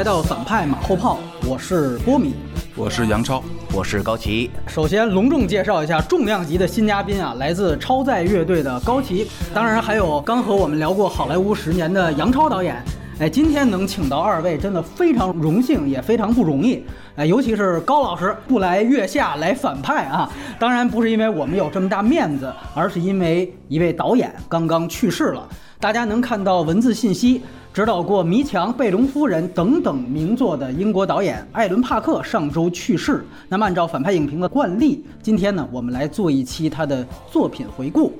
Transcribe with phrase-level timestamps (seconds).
[0.00, 2.32] 来到反派马后炮，我是波米，
[2.74, 4.50] 我是杨超，我是高奇。
[4.66, 12.82] 首先隆重介绍一下重量级的新嘉宾啊，来自超载乐队的高奇，当然还有刚和我们聊过好莱坞十年的杨超导演。
[13.18, 16.82] 哎，今天能请到二位，真的非常荣幸，也非常不容易。
[17.16, 25.46] 哎，尤其是高老师不来月下来反派啊，当然不是因为我们有这么大面子，而是因为一位导演刚刚去世了。
[25.78, 27.42] 大家能看到文字信息。
[27.72, 33.24] 指导过《迷墙》《贝隆夫人》等等名作的英国导演艾伦·帕克上周去世。
[33.48, 38.12] 那么，按照反派影评的惯例，今天呢，我们来做一期他的作品回顾。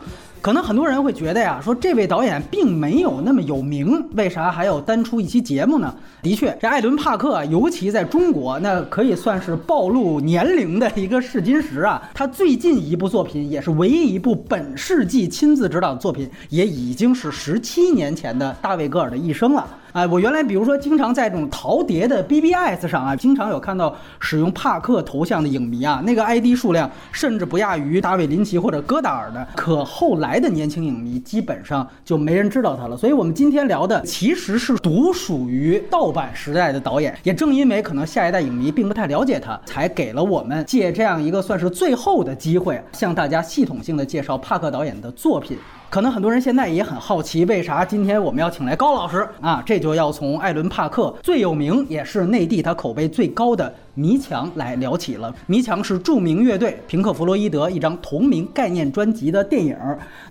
[0.42, 5.94] 可能很多人会觉得呀，说这位导演并没有那么有名，为啥还要单出一期节目呢？
[6.22, 12.02] 的确，这艾伦·帕克啊，尤其在中国，那可以算是暴露年龄的一个试金石啊。
[12.14, 19.66] 他最近一部作品，也是唯一一部本世纪亲自执导的作品，也已经是十七年前的大卫·戈尔的一生了。
[19.92, 29.46] 哎，我原来比如说经常在这种陶碟的 BBS 上啊，经常有看到使用帕克头像的影迷啊，那个 ID 数量甚至不亚于大卫林奇或者戈达尔的。
[29.56, 32.96] 可后来的年轻影迷基本上就没人知道他了。
[32.96, 37.16] 所以我们今天聊的其实是独属于盗版时代的导演。
[37.22, 45.58] 也正因为可能下一代影迷并不太了解他，才给了我们借这样一个算是最后的机会，向大家系统性的介绍帕克导演的作品。
[45.90, 49.60] 可能很多人现在也很好奇，为啥今天我们要请来高老师啊？
[49.66, 55.28] 这就要从艾伦·帕克最有名也是内地他口碑最高的《迷墙》来聊起了。
[55.48, 59.76] 《迷墙》是著名乐队平克·弗洛伊德一张同名概念专辑的电影，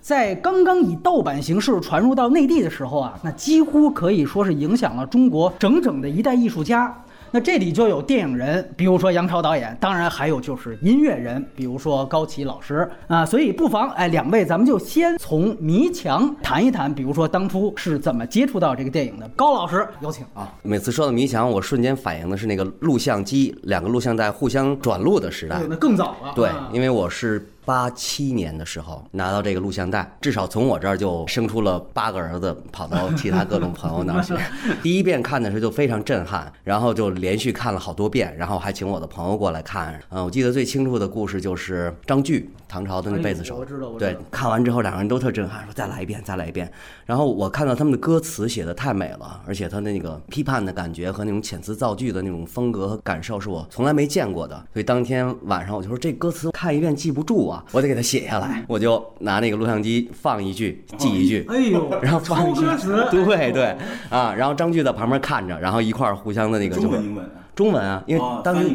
[0.00, 6.90] 在刚刚以盗版形式传入到内地的时候啊，那几乎可以说是影响了中国整整的一代艺术家。
[7.32, 13.24] 那这里就有电影人，比如说杨超导演，当然还有就是音乐人，比如说高奇老师啊。
[13.24, 19.28] 所以不妨哎，两位咱们就先从《迷墙》谈一谈，比如说当初是怎么接触到这个电影的。
[19.36, 20.52] 高老师有请啊。
[20.62, 26.32] 每次说到《迷墙》，我瞬间反应的是那个录像机两个录像带互相转录的时代，那更早了。
[26.34, 27.46] 对，因为我是。
[27.64, 34.34] 八七年的时候拿到这个录像带，至少从我这儿就生出了八个儿子，跑到其他各种朋友那儿去。
[34.82, 40.00] 第一遍看的时候就非常震撼，然后就连续看了好多遍，然后还请我的朋友过来看。
[40.10, 43.56] 嗯，我记得最清楚的故事就是张炬，唐朝的那贝斯手。
[43.56, 46.70] 我知道，对，看完之后两个人都特震撼，说再来一遍，再来一遍。
[47.06, 54.56] 然后我看到他们的歌词写的太美了，而且他那个批判的感觉和那种遣词造句的那种风格和感受是我从来没见过的。
[54.72, 57.62] 所以当天晚上我就说这歌词看一遍记不住啊。
[57.72, 62.64] 我得给他写下来，我就拿那个录像机放一句记一句，哎呦，然后放一句，
[63.10, 63.76] 对对
[64.08, 67.28] 啊，然后张炬在旁边看着，然后一块儿互相的那个中文英文。
[67.54, 68.70] 中文啊，因为当时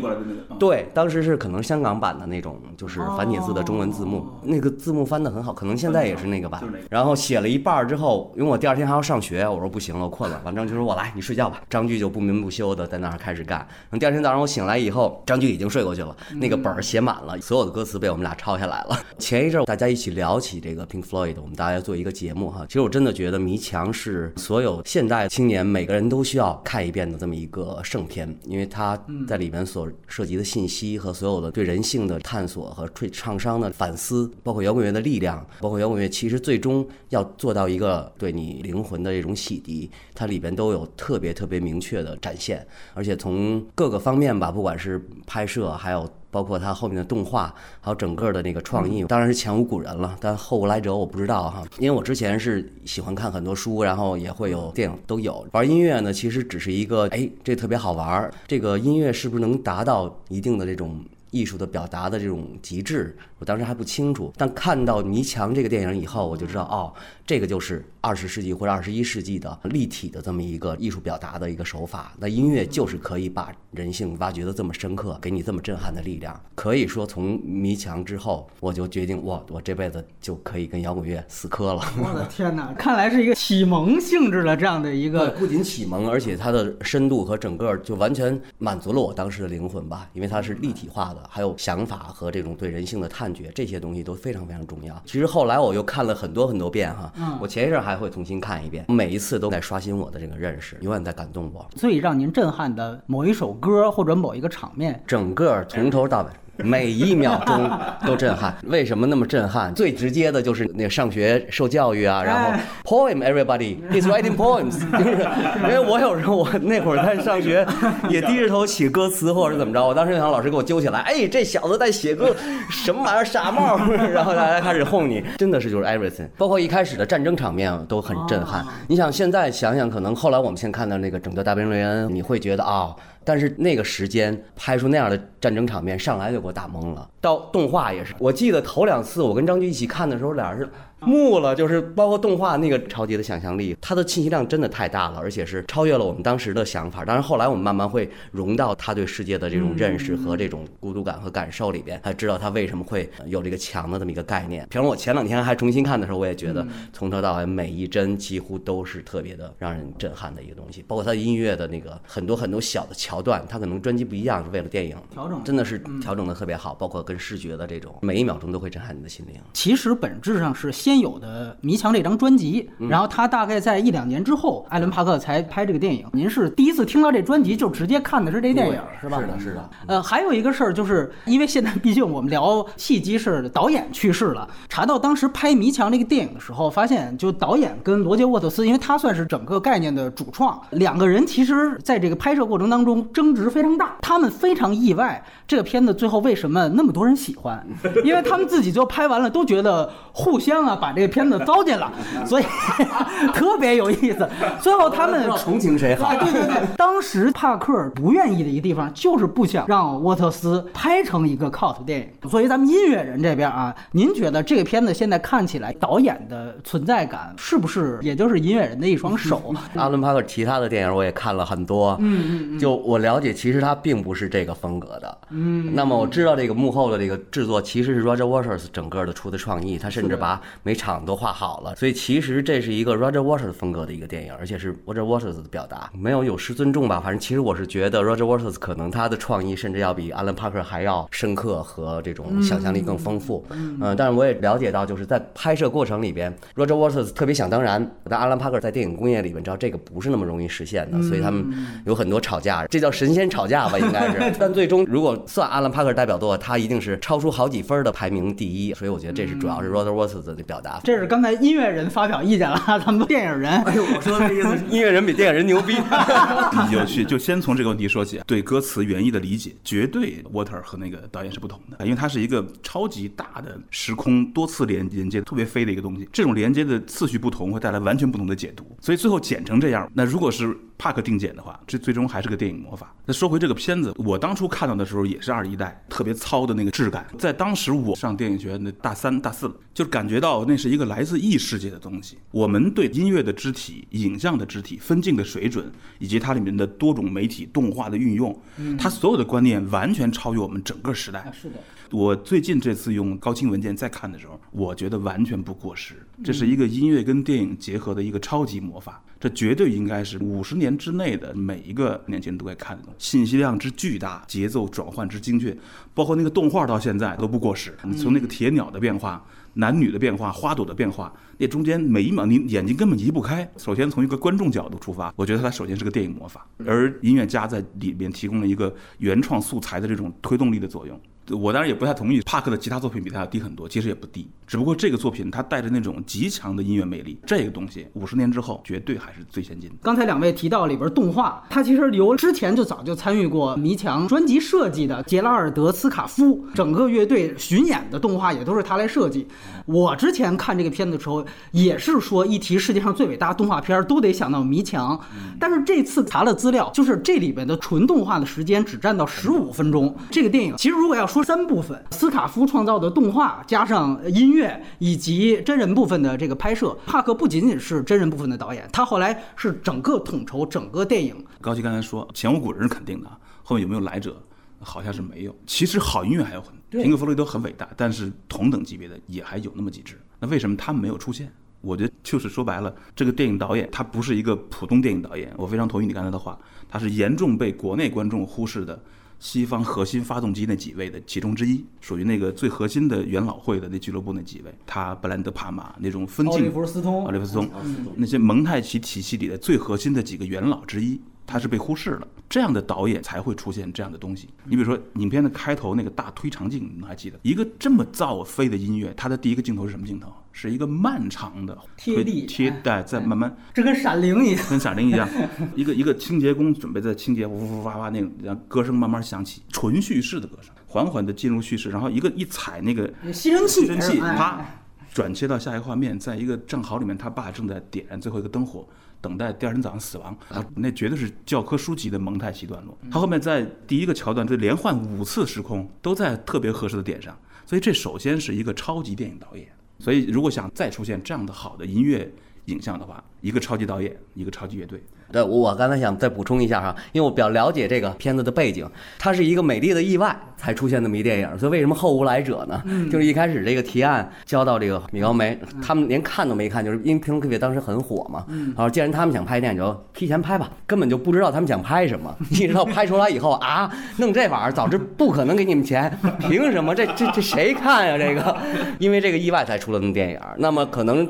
[0.60, 6.62] 对，当时是可能香港版的那种，就是繁体字的中文字幕，那个字幕翻的很好，可能现在也是那个版。
[6.90, 10.42] 然后写了一半之后，因为我第二天还要上学，我说不行了，我困了。
[10.46, 11.62] 完张就说我来，你睡觉吧。
[11.70, 13.66] 张炬就不眠不休的在那儿开始干。
[13.90, 19.00] 等第二天早上我醒来以后，张炬已经睡过去了，那个本儿写满了，所有的歌词被我们俩抄下来了。
[19.18, 22.66] 前一阵大家一起聊起这个 Pink Floyd，我们大家做一个节目哈。
[22.68, 29.66] 其实我真的觉得《迷墙》是所有现代青年每个人都需要看一遍的这么一个圣片，因为它在里面。
[29.66, 46.08] 所涉及的信息和所有的对人性的探索和对创伤的反思，包括摇滚乐的力量，包括摇滚乐其实最终要做到一个对你灵魂的这种洗涤，它里边都有特别特别明确的展现，而且从各个方面吧，不管是拍摄还有。
[46.36, 50.18] 包括它后面的动画，还有整个的那个创意，当然是前无古人了。
[50.20, 55.48] 但后无来者我不知道哈，因为我之前是喜欢看很多书，然后也会有电影都有。
[55.54, 58.34] 玩音乐呢，其实只是一个，哎，这特别好玩儿。
[58.46, 61.00] 这个音乐是不是能达到一定的这种
[61.32, 63.16] 艺术的表达的这种极致？
[63.46, 64.34] 我当时还不清楚。
[64.36, 66.92] 但看到《迷墙》这个电影以后，我就知道，哦，
[67.28, 67.86] 这个就是。
[68.06, 76.40] 二十世纪或者二十一世纪的立体的这么一个艺术表达的一个手法，那音乐就是可以把人性挖掘的这么深刻，给你这么震撼的力量。
[76.54, 81.82] 可以说，从迷墙之后，我就决定，我我这辈子就可以跟摇滚乐死磕了。
[81.98, 95.02] 我的 天哪，看来是一个启蒙性质的这样的一个，不仅启蒙，而且它的深度和整个就完全满足了我当时的灵魂吧，因为它是立体化的，还有想法和这种对人性的探掘，这些东西都非常非常重要。
[95.06, 97.12] 其实后来我又看了很多很多遍哈，
[97.42, 97.96] 我前一阵还。
[97.96, 101.66] 会重新看一遍，每一次都在刷新我的这个认识，永远在感动我。
[101.78, 106.30] 最让您震撼的某一首歌或者某一个场面，整个从头到尾。
[106.58, 107.70] 每一秒钟
[108.06, 108.56] 都震撼。
[108.64, 109.74] 为什么那么震撼？
[109.74, 112.52] 最直接的就是那个上学受教育啊，然后
[112.84, 115.28] poem everybody he's writing poems， 就是
[115.64, 117.66] 因为我有时候我那会儿在上学
[118.10, 122.36] 也低着头写歌词或者怎么着，我当时就想老师给我揪起来，哎，这小子在写歌
[122.70, 123.78] 什么玩意儿傻帽，
[124.14, 128.66] 然后大家开始哄你，真的是就是 everything，包括一开始的战争场面都很震撼。
[128.88, 132.96] 你想现在想想，可能后来我们先看到那个整个大兵瑞恩，你会觉得啊。
[133.26, 137.10] 但是那个时间拍出那样的战争场面，上来就给我打懵了。
[137.20, 140.70] 到动画也是，我记得头两次我跟张局一起看的时候，俩人是。
[141.06, 147.06] 木了，就是包括动画那个超级的想象力，它的信息量真的太大了，而且是超越了我们当时的想法。
[147.06, 154.66] 当然后来我们慢慢会融到他对世界的这种认识和这种孤独感和感受里边，才知道他为什么会有这个强的这么一个概念。
[154.70, 160.84] 比如我前两天还重新看的时候，我也觉得从头到尾每一帧几乎都是特别的让人震撼的一个东西。
[160.88, 166.74] 包括他音乐的那个很多很多小的桥段，他可能专辑不一样，是为了电影调整，真的是调整的特别好。
[166.74, 169.36] 包括跟视觉的这种每一秒钟都会震撼你的心灵。
[169.54, 171.76] 其实本质上是先有的迷。
[171.76, 176.08] 墙这张专辑，然后他大概在一两年之后，艾伦帕克才拍这个电影。
[176.14, 179.20] 您是第一次听到这专辑就直接看的是这电影，是吧？
[179.20, 179.70] 是的，是的。
[179.88, 193.98] 呃，还有一个事儿，就是因为现在毕竟我们聊契机是导演去世了，查到当时拍《迷墙》这个电影的时候，发现就导演跟罗杰沃特斯，因为他算是整个概念的主创，两个人其实在这个拍摄过程当中争执非常大。
[194.02, 197.66] 他们非常意外这个片子最后为什么那么多人喜欢，
[198.06, 201.92] 因为他们自己就拍完了都觉得互相啊把这个片子糟践了，
[202.26, 202.44] 所以
[203.34, 204.28] 特别有意思。
[204.62, 206.14] 最后他们同情谁好？
[206.16, 212.30] 对对对， 当时帕克不愿意的一个地方就是不想让沃特斯拍成一个 cult 电影。
[212.30, 219.54] 作为咱们音乐人这边啊，您觉得这个片子现在看起来导演的存在感是不是也就是音乐人的一双手？
[219.76, 225.74] 阿伦帕克其他的电影我也看了很多，嗯嗯，就我了解，其实他并不是这个风格的，嗯。
[225.74, 237.00] 那么我知道这个幕后的这个制作其实是 Roger Waters 整个的出的创意，他甚至把每场都画好了，所以其实这是一个 Roger Waters 风格的一个电影，而且是 Roger Waters 的表达，没有有失尊重吧？
[237.00, 243.46] 反正其实我是觉得 Roger Waters 可能他的创意甚至要比 Alan Parker 还要深刻和这种想象力更丰富。
[243.52, 251.46] 嗯，但是我也了解到，就是在拍摄过程里边，Roger Waters 特别想当然，但 Alan Parker 在电影工业里面知道这个不是那么容易实现的，所以他们
[251.86, 254.34] 有很多吵架，这叫神仙吵架吧，应该是。
[254.40, 260.80] 但最终如果算 Alan Parker 代表作，他一定是超出好几分的排名第一，所以我觉得这是主要是 Roger Waters 的表达。
[260.84, 263.52] 这是刚才音乐人发表意见了， 咱们电影人。
[263.64, 265.76] 哎呦，我说的意思音乐人比电影人牛逼。
[266.72, 268.22] 有趣，就先从这个问题说起。
[268.26, 276.08] 对歌词原意的理解，绝对 Water 和那个导演是不同的，因为它是一个超级大的时空多次连连接、特别飞的一个东西。
[276.12, 278.66] 这种连接的次序不同，会带来完全不同的解读。
[278.82, 280.56] 所以最后剪成这样，那如果是。
[280.78, 282.94] 帕克定检的话，这最终还是个电影魔法。
[283.06, 287.08] 那说回这个片子，我当初看到的时候也是二一代，特别糙的那个质感。
[287.18, 292.18] 在当时我上电影学院的大三、大四了，就感觉到那是一个来自异世界的东西。
[292.32, 298.38] 我们对音乐的肢体、影像的肢体、分镜的水准，以及它里面的多种媒体动画的运用，
[298.78, 301.32] 它所有的观念完全超越我们整个时代。
[301.34, 301.56] 是的。
[301.92, 306.05] 我最近这次用高清文件再看的时候，我觉得完全不过时。
[306.24, 313.10] 这是一个音乐跟电影结合的一个超级魔法，这绝对应该是五十年之内的每一个年轻人都该看的东西。
[313.12, 315.56] 信息量之巨大，节奏转换之精确，
[315.94, 317.76] 包括那个动画到现在都不过时。
[317.84, 323.50] 你从那个铁鸟的变化、男女的变化、花朵的变化，那中间每一秒你眼睛根本移不开。
[323.58, 331.00] 首先从一个观众角度出发，我觉得它首先是个电影魔法，而音乐家在里面提供了一个原创素材的这种推动力的作用。
[331.32, 339.76] 我当然也不太同意帕克的其他作品比他要低很多，其实也不低，只不过这个作品它带着那种极强的音乐魅力，这个东西五十年之后绝对还是最先进的。
[339.82, 349.28] 刚才两位提到里边动画，它其实由之前就早就参与过《迷墙》专辑设计的杰拉尔德斯卡夫，整个乐队巡演的动画也都是他来设计。
[349.66, 354.96] 我之前看这个片子的时候，也是说一提世界上最伟大动画片都得想到《迷墙》，
[355.40, 359.96] 但是这次查了资料，就是这里边的纯动画的时间只占到十五分钟。
[360.12, 371.16] 这个电影其实如果要说三部分，斯卡夫创造的动画加上音乐以及真人部分的这个拍摄，帕克不仅仅是真人部分的导演，他后来是整个统筹整个电影。
[371.40, 373.10] 高奇刚才说前无古人是肯定的，
[373.44, 374.22] 后面有没有来者，
[374.60, 375.34] 好像是没有。
[375.48, 379.98] 其实好音乐还有很多，平克·弗洛伊德很伟大，但是同等级别的也还有那么几支。
[380.20, 381.32] 那为什么他们没有出现？
[381.62, 385.34] 我觉得就是说白了，这个电影导演他不是一个普通电影导演。
[385.38, 388.78] 我非常同意你刚才的话，他是严重被国内观众忽视的。
[389.20, 397.50] 西方核心发动机那几位的其中之一，属于那个最核心的元老会的那俱乐部那几位，他布兰德帕马那种分镜，奥利弗斯通，奥利弗斯通，
[397.96, 402.08] 那些蒙太奇体系里的最核心的几个元老之一，他是被忽视了。
[402.28, 404.28] 这样的导演才会出现这样的东西。
[404.46, 407.20] 你比如说，影片的开头那个大推长镜，你们还记得？
[407.22, 410.12] 一个这么造飞的音乐，它的第一个镜头是什么镜头？
[410.38, 415.08] 是一个漫长的贴地贴带，在慢慢，这跟闪灵一样，跟闪灵一样，
[415.56, 424.46] 一个一个清洁工准备在清洁，呜呜哇哇那种，然后歌声慢慢响起，纯叙事的歌声，缓缓的进入叙事，然后一个一踩那个吸尘器，吸尘器，哎啪，
[424.94, 428.68] 转切到下一个画面，在一个战壕里面，他爸正在点燃最后一个灯火，
[429.00, 430.14] 等待第二天早上死亡。
[430.28, 432.78] 啊，那绝对是教科书级的蒙太奇段落。
[432.92, 437.18] 他后面在第一个桥段，这连换五次时空，都在特别合适的点上。
[437.46, 439.48] 所以这首先是一个超级电影导演。
[439.80, 442.10] 所以如果想再出现这样的好的音乐
[442.46, 444.82] 影像的话，一个超级导演，一个超级乐队。
[445.12, 452.62] 对，我我刚才想再补充一下哈，因为我比较了解这个片子的背景，它是一个美丽的意外才出现这么一电影，所以为什么后无来者呢？
[452.92, 466.74] 就是一开始这个提案交到这个米高梅，他们连看都没看，就是因为《平衡科学》当时很火嘛，然后既然他们想拍电影，就提前拍吧，根本就不知道他们想拍什么，一直到拍出来以后啊，弄这玩意儿，早知不可能给你们钱，凭什么？
[466.74, 467.96] 这这这谁看呀？
[467.96, 468.36] 这个，
[468.80, 471.08] 因为这个意外才出了那么电影，那么可能。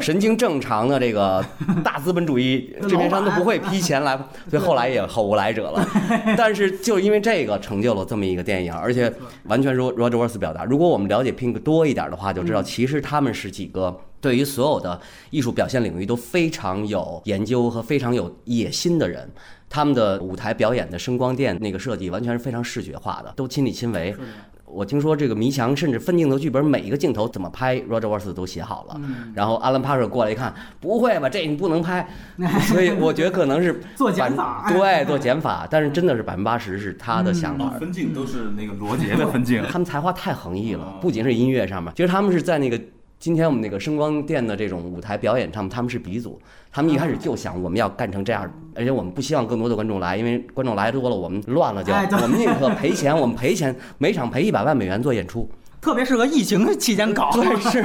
[0.00, 1.44] 神经正常的这个
[1.84, 4.16] 大资本主义制片商都不会批钱来，
[4.50, 5.86] 所以后来也后无来者了。
[6.36, 9.12] 但是就因为这个成就了这么一个电影，而且
[9.44, 10.64] 完全是 Roger Waters 表达。
[10.64, 19.30] 如果我们了解 Pink 多一点的话，就知道其实他们是几个对于所有的艺术表现领域都非常有研究和非常有野心的人。
[19.70, 24.14] 他们的舞台表演的声光电那个设计完全是非常视觉化的，都亲力亲为。
[24.74, 29.00] 我听说这个迷墙甚至分镜头剧本每一个镜头怎么拍，Roger Waters 都写好了。
[29.32, 32.08] 然后 Alan Parker 过来一看，不会吧，这你不能拍。
[32.66, 35.66] 所以我觉得可能是做减法，对，做减法。
[35.70, 37.70] 但是真的是百分之八十是他的想法。
[37.78, 39.62] 分镜都是那个罗杰的分镜。
[39.70, 42.80] 他们才华太横溢了，不仅是音乐上面，其实他们是在那个
[43.18, 46.40] 今天我们那个声光电的这种舞台表演他们，他们是鼻祖。
[46.70, 55.48] 他们一开始就想我们要干成这样，而且我们不希望更多的观众来，因为观众来多了，我们乱了就，我们宁可赔钱，我们赔钱，每场赔一百万美元做演出，
[55.80, 57.30] 特别适合疫情期间搞。
[57.32, 57.80] 对，是，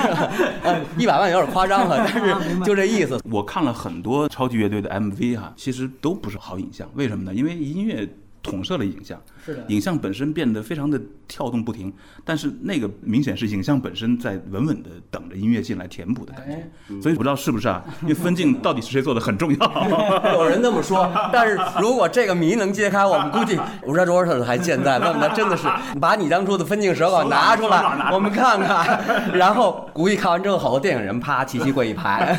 [0.64, 3.22] 呃，一百万有点夸张了，但是就这意思。
[3.32, 7.34] 我看了很多超级乐队的 MV 哈，其实都不是好影像，为什么呢？
[7.34, 8.10] 因为音乐
[8.42, 11.94] 统摄了影像，是的，影像本身变得非常的跳动不停，
[12.24, 17.84] 但是那个明显是影像本身在稳稳的等着音乐进来填补的感觉，所以不知道是不是啊？
[18.04, 20.34] 因为分镜到底是谁做的 很重要。
[20.34, 25.68] 有人这么说，但是如果这个谜能揭开，我们估计吴沙卓特还健在，问问他真的是
[26.00, 32.36] 把你当初的分镜手稿拿出来， 我们看看，然后估计看完之后，好多电影人啪齐齐跪一排。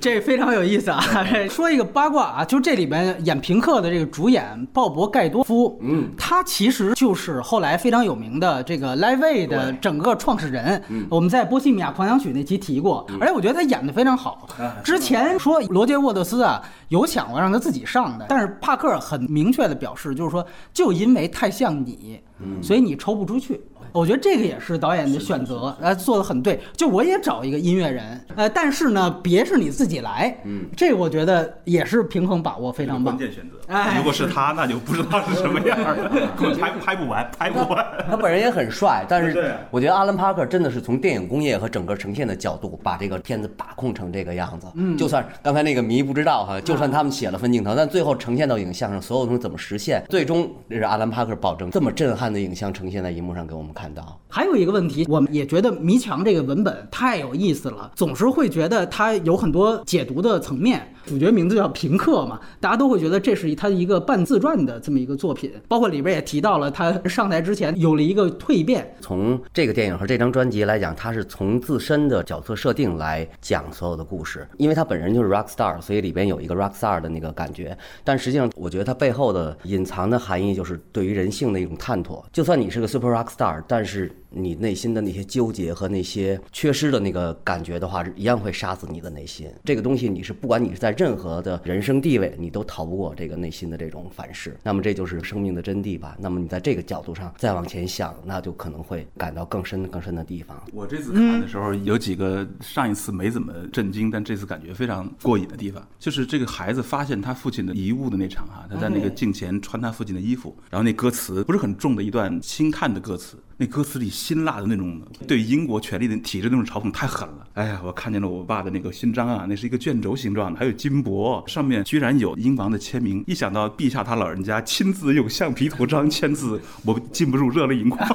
[0.00, 1.02] 这非常有意思啊！
[1.50, 10.80] 说一个八卦啊，就这里边演平克的这个主演鲍勃盖多夫，嗯，他其实就是后来非常有名的这个 Live 的整个创始人。
[10.88, 14.48] 嗯我们在《波西米亚狂想曲》那期提过，而且我觉得他演的非常好。
[14.84, 22.20] 之前说罗杰沃特斯啊有想过让他自己上的，但是帕克很明确的表示，就是说就因为太像你，
[22.62, 23.60] 所以你抽不出去。
[23.92, 26.60] 我觉得这个也是导演的选择，呃，做的很对。
[26.76, 33.18] 就我也找一个音乐人，呃，但是呢，别是你自己来，嗯，这个我觉得也是平衡把握非常棒关。
[33.18, 33.56] 键选择。
[33.68, 35.94] 哎如果是他，那就不知道是什么样儿，
[36.38, 37.84] 根本拍拍不完，拍不完。
[38.08, 44.66] 他本人也很帅，但是我觉得阿兰·帕克真的是从电影工业和整个呈现的角度，把这个片子把控成这个样子。
[44.74, 54.20] 嗯，就算刚才那个迷不知道哈，就算他们写了分镜头，但最后呈现到影像上，所有东西怎么实现，最终这是阿兰·帕克保证这么震撼的影像呈现在荧幕上给我们看到。
[54.28, 60.94] 还有一个问题，我们也觉得《迷墙》这个文本太有意思了，总是会觉得它有很多解读的层面。
[61.06, 68.94] 主角名字叫平克嘛，大家都会觉得这是他的一个半自传的这么一个作品，包括里边也提到了他上台之前有了一个蜕变。
[69.00, 77.76] 从这个电影和这张专辑来讲，他是从自身的角色设定来讲所有的故事，因为他本人就是 rock star，所以里边有一个 rock star 的那个感觉。
[78.04, 82.22] 但实际上，我觉得它背后的隐藏的含义就是对于人性的一种探索。
[82.30, 89.48] 就算你是个 super rock star，但是你内心的那些纠结和那些缺失的那个感觉的话，一样会杀死你的内心。
[89.64, 94.56] 这个东西你是不管你是在任何的人生地位，你都逃不过这个内心的这种反噬。
[94.62, 96.16] 那么这就是生命的真谛吧。
[96.18, 100.62] 那么你在这个角度上再往前想，那就可能会感到更深更深的地方。
[100.72, 117.46] 我这次看的时候，有几个上一次没怎么震惊，但这次感觉非常过瘾的地方，就是这个孩子发现他父亲的遗物的那场哈，他在那个镜前穿他父亲的衣服，然后那歌词不是很重的一段轻叹的歌词，那歌词里辛辣的那种对英国权力的体制那种嘲讽太狠了。
[117.54, 123.22] 哎呀，我看见了我爸的那个勋章啊，那是一个卷轴形状的，还有金箔，上面居然有英王的签名。
[123.26, 128.08] 一想到陛下他老人家亲自用橡皮图章签字，我禁不住热泪盈眶。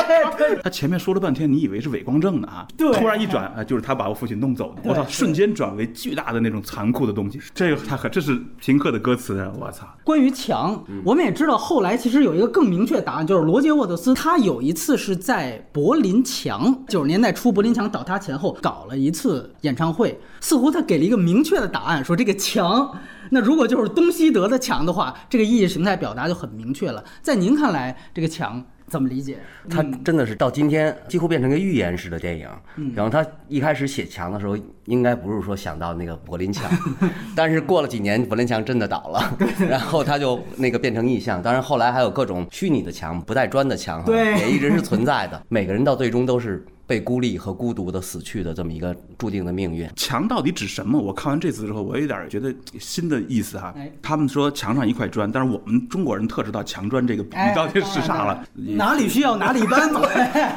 [0.62, 2.68] 他前面说了半天，你以为是伪光正呢啊？
[2.76, 4.82] 对突然一转啊，就是他把我父亲弄走的。
[4.84, 7.40] 我操，瞬间转为巨大的那种残酷的东西。
[7.54, 9.52] 这个太狠，这是平克的歌词啊！
[9.58, 9.86] 我操。
[10.04, 22.90] 关于墙，我们也知道，后来其实有一个更明确答案，就是罗杰沃特斯他有一次是在柏林墙九十年代初柏林墙倒塌前后搞了一次演唱会，似乎他给了一个明确的答案，说这个墙，
[23.30, 27.04] 那如果就是东西德的墙的话，这个意识形态表达就很明确了。
[27.22, 29.38] 在您看来，这个墙怎么理解？
[29.68, 32.48] 他真的是到今天几乎变成个预言式的电影。
[32.76, 36.70] 嗯然后他一开始写墙的时候，应该不是说想到那个柏林墙，
[37.34, 39.36] 但是过了几年，柏林墙真的倒了，
[39.68, 41.42] 然后他就那个变成意象。
[41.42, 45.42] 当然后来还有各种虚拟的墙，不带砖的墙，对也一直是存在的。
[45.48, 49.88] 每个人到最终都是被孤立和孤独的死去的这么一个注定的命运。
[49.96, 51.00] 墙到底指什么？
[51.00, 53.90] 我看完这次之后，我有点觉得新的意思哈哎。
[54.00, 58.46] 他们说墙上一块砖，但是我们中国人特知道墙砖这个比哎喻到底是啥了。
[58.54, 60.00] 哪里需要哪里搬 嘛。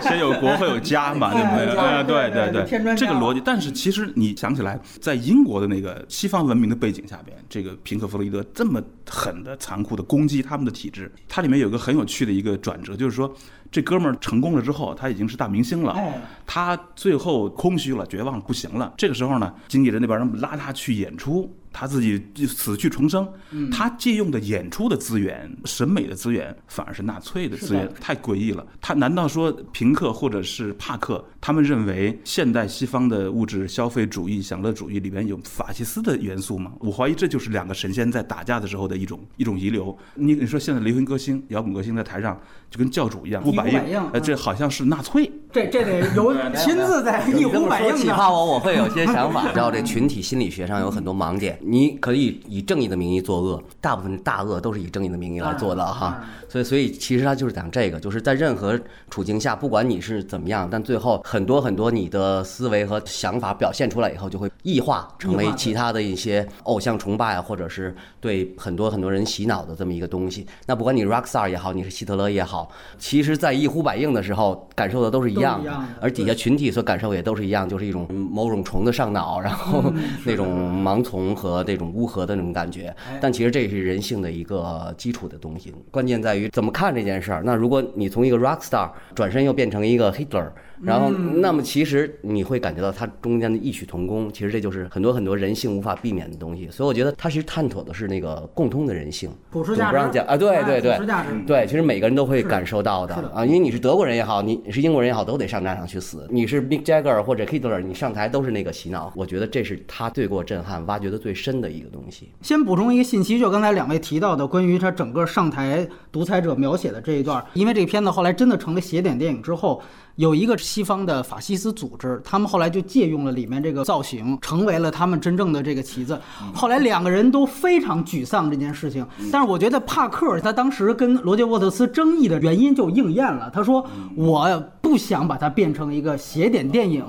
[0.01, 1.77] 先有国后有家嘛，对不对？
[1.77, 3.41] 哎，对对对，这个逻辑。
[3.43, 13.33] 但是其实你想起来，在英国的那个西方文明的背景下边，这个平克·弗洛伊德这么狠的、残酷的攻击他们的体制，它里面有个很有趣的一个转折，就是说
[13.71, 18.93] 这哥们儿成功了之后，他已经是大明星了哎，他最后空虚了、绝望了、不行了。
[18.97, 21.53] 这个时候呢，经纪人那边人拉他去演出。
[21.71, 23.27] 他自己就死去重生，
[23.71, 28.65] 他借用的演出的资源、审美的资源，反而是纳粹的资源，太诡异了。
[28.81, 36.71] 他难道说平克或者是帕克，他们认为现代西方的物质消费主义、享乐主义里边有法西斯的元素吗？
[36.79, 39.95] 我怀疑这就是两个神仙在打架的时候的一种一种遗留。
[40.15, 45.31] 你你说现在流行歌星、摇滚歌星在台上就跟教主一样，一呼百百应呃，这好像是纳粹。
[45.51, 47.97] 这这得由亲自在 一呼百应的。
[47.97, 49.51] 启发我，我会有些想法。
[49.51, 56.23] 知道这群体心理学上有很多盲点，你可以以正义的名义作恶，大部分大恶都是以正义的名义来做的哈。
[56.47, 70.45] 所以，所以其实他就是讲这个，就是在任何处境下，不管你是怎么样，但最后很多很多你的思维和想法表现出来以后，就会异化成为其他的一些偶像崇拜，或者是对很多很多人洗脑的这么一个东西。
[70.65, 79.83] 那不管你 rock star 也好，你是希特勒也好，其实在一呼百应的时候，感受的都是一样都是一样的而底下群体所感受也都是一样，就是一种某种虫子上脑，然后
[80.25, 82.95] 那种盲从和那种乌合的那种感觉。
[83.21, 87.43] 但其实这也是人性的一个基础的东西，关键在于怎么看这件事儿。
[87.43, 90.49] 那如果你从一个 rock star 转身又变成一个 Hitler，
[90.81, 94.31] 然后那么其实你会感觉到它中间的异曲同工。
[94.31, 96.69] 其实这就是很多很多人性无法避免的东西。
[96.71, 106.27] 所以我觉得它其实探讨的是那个共通的人性，普世价值不让讲啊，对对对普世价值，对，其实每个人都会感受到的是的啊，因为你是德国人也好，你你是英国人也好，都得上战场去死。
[106.29, 109.11] 你是 Mick Jagger 或者 Hitler，你上台都是那个洗脑。
[109.15, 112.29] 我觉得这是他最给我震撼、挖掘的最深的一个东西。
[112.41, 119.81] 先补充一个信息，就刚才两位提到的关于他整个上台独裁者描写的这一段，因为这个片子后来真的成了邪典电影之后，
[120.19, 126.19] 有一个西方的法西斯组织，他们后来就借用了里面这个造型，成为了他们真正的这个旗子。
[126.53, 137.05] 后来两个人都非常沮丧这件事情，但是我觉得帕克他当时跟罗杰沃特斯争议的原因就应验了，他说我不想把它变成一个邪典电影，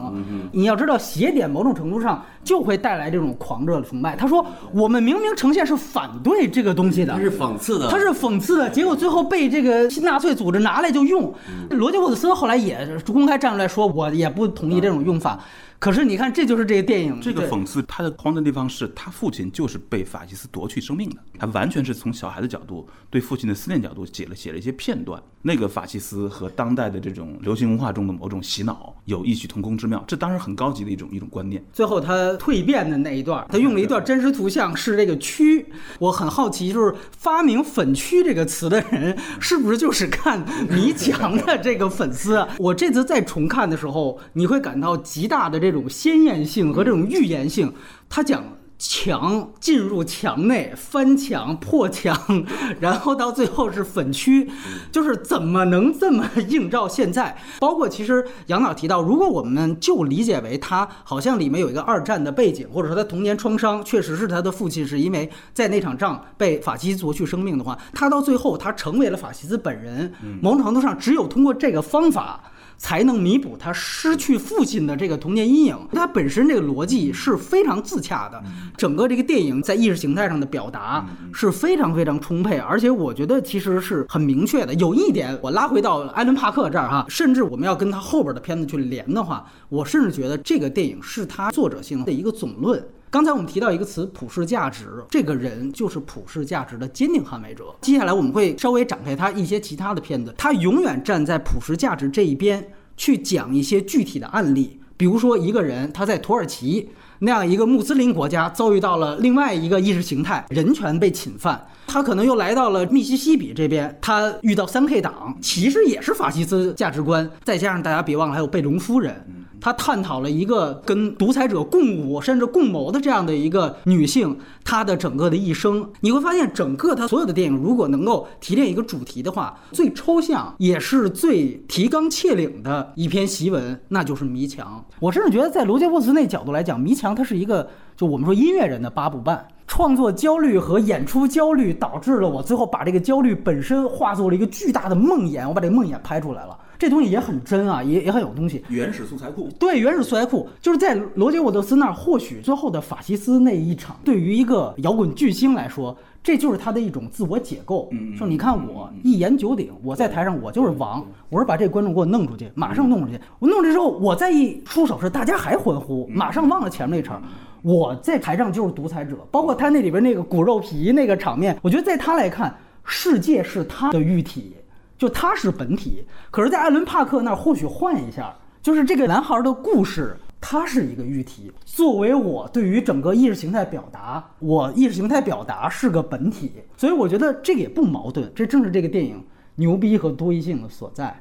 [0.53, 4.15] 你要知道邪典某种程度上就会带来这种狂热的崇拜。
[4.15, 11.33] 他说我们明明呈现是反对这个东西的，是讽刺的他是讽刺的，结果最后被这个纳粹组织拿来就用。
[11.71, 15.41] 罗杰沃特斯后来也公开站出来说，我也不同意这种用法。
[15.79, 25.19] 可是你看，这就是这个电影这个讽刺他的荒诞地方是他父亲就是被法西斯夺去生命的，他完全是从小孩的角度对父亲的思念角度写了写了一些片段。
[25.43, 31.65] 那个法西斯和当代的这种流行文化中的某种洗脑有异曲同工之妙，这当然很高级的一种一种观念。
[31.73, 35.65] 最后他蜕变的那一段，他用了一段真实图像，是这个蛆。
[35.99, 42.49] 我很好奇，就是发明“粉蛆”这个词的人，是不是就是看迷墙的这个粉丝啊？
[42.59, 47.73] 我这次再重看的时候，你会感到极大的这种鲜艳性和这种预言性。
[48.09, 48.45] 他讲。
[48.83, 52.17] 墙进入墙内，翻墙、破墙，
[52.81, 54.51] 然后到最后是粉区，
[54.91, 57.37] 就是怎么能这么映照现在？
[57.61, 72.41] 包括其实杨导提到，如果我们就理解为他好像里面有一个二战的背景，或者说他童年创伤确实是他的父亲是因为在那场仗被法西斯夺去生命的话，他到最后他成为了法西斯本人，某种程度上只有通过这个方法。
[72.81, 75.77] 才能弥补他失去父亲的这个童年阴影。
[75.93, 78.43] 他本身这个逻辑是非常自洽的，
[78.75, 84.73] 整个这个电影在意识形态上的表达是非常非常充沛，而且我觉得其实是很明确的。
[84.75, 92.83] 有一点，我拉回到艾伦·帕克这儿哈，甚至我们要跟他后边的片子去连的话，我甚至觉得这个电影是他作者性的一个总论。
[93.11, 97.65] 刚才我们提到一个词“普世价值”，这个人就是普世价值的坚定捍卫者。
[97.81, 119.27] 接下来我们会稍微展开他一些其他的片子，他永远站在普世价值这一边去讲一些具体的案例，比如说一个人他在土耳其那样一个穆斯林国家遭遇到了另外一个意识形态，人权被侵犯，他可能又来到了密西西比这边，他遇到三 K 党，其实也是法西斯价值观，再加上大家别忘了还有贝隆夫人。
[119.61, 134.85] 他探讨了一个跟独裁者共舞甚至共谋的这样的一个女性，她的整个的一生，你会发现整个他所有的电影，如果能够提炼一个主题的话，最抽象也是最提纲挈领的一篇檄文，那就是《迷墙》。
[135.01, 139.47] 我甚至觉得，在罗杰沃茨那角度来讲，《迷墙》它是一个，就我们说音乐人的八部半。
[139.67, 146.59] 创作焦虑和演出焦虑导致了我最后把这个焦虑本身化作了一个巨大的梦魇，我把这梦魇拍出来了。
[146.81, 148.65] 这东西也很真啊，也也很有东西。
[148.71, 151.93] 原始素材库，对，原始素材库就是在罗杰沃特斯那儿。
[151.93, 157.91] 或许最后的法西斯那一场，对于一个摇滚巨星来说，这就是他的一种自我解构。
[158.17, 163.21] 说你看我一言九鼎，我在台上我就是王，我是把这观众给我弄出去，马上弄出去。
[163.41, 167.23] 我弄出去之后，我再一出手时，大家还欢呼，马上忘了前面那场。
[167.61, 174.55] 我在台上就是独裁者，包括他那里边那个骨肉皮那个场面，我觉得在他来看，世界是他的玉体。
[175.01, 181.51] 就他是本体，可是，在艾伦·帕克那儿或许换一下，就是这个男孩的故事，他是一个喻体。
[181.65, 191.19] 作为我对于整个意识形态表达，我意识形态表达是个本体，所以我觉得这个也不矛盾，这正是这个电影牛逼和多义性的所在。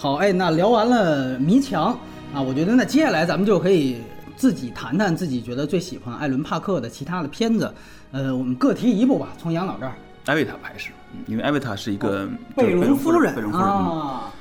[0.00, 1.86] 好，哎，那聊完了迷墙
[2.32, 3.96] 啊，我觉得那接下来咱们就可以
[4.36, 7.74] 自己谈谈自己觉得最喜欢艾伦·帕克的其他的片子。
[8.12, 9.92] 呃，我们各提一部吧，从杨老这儿。
[10.26, 10.92] 艾维塔拍摄，
[11.26, 14.32] 因为艾维塔是一个贝隆夫人，贝隆夫人啊，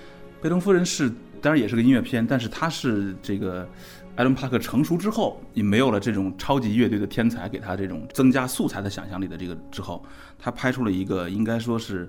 [0.44, 3.68] 贝隆夫人是当然也是个音乐片，但是它是这个
[4.16, 10.06] 艾伦·帕克成熟之后，也没有了这种超级乐队的天才给他这种增加素材的想象力的这个之后，
[10.38, 12.08] 他拍出了一个应该说是。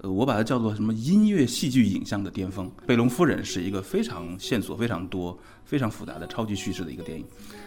[0.00, 2.70] 呃，我把它叫做什么音乐戏剧影像的巅峰。
[2.86, 7.24] 贝隆夫人是一个非常线索非常多、非常复杂的超级叙事的一个电影，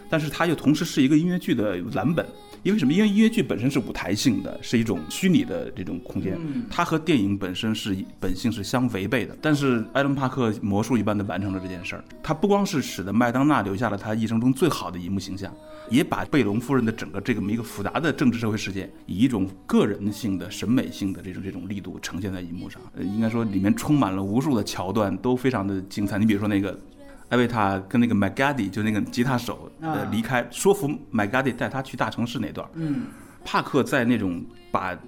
[0.10, 2.26] 但是它又同时是一个音乐剧的蓝本。
[2.64, 2.94] 因为什么？
[2.94, 6.38] 因为音乐剧本身是舞台性的，是一种虚拟的这种空间，
[6.70, 9.36] 它和电影本身是本性是相违背的。
[9.42, 12.04] 但是艾伦·帕克魔术一般的完成了这件事儿。
[12.22, 15.52] 他不光是使得麦当娜留下了他一生中最好的一幕形象，
[15.90, 22.80] 也把贝隆夫人的整个这个么一个复杂的政治社会事件，以一种个人性的审美性的这种这种力度呈现在荧幕上。
[22.96, 26.20] 呃，应该说里面充满了无数的桥段，都非常的精彩。
[26.20, 26.80] 你比如说那个。
[27.32, 32.68] 艾维塔跟那个麦加迪，就那个吉他手，呃，离开，说服麦加迪带他去大城市那段。
[32.74, 33.06] 嗯，
[33.46, 35.00] 帕克在那种把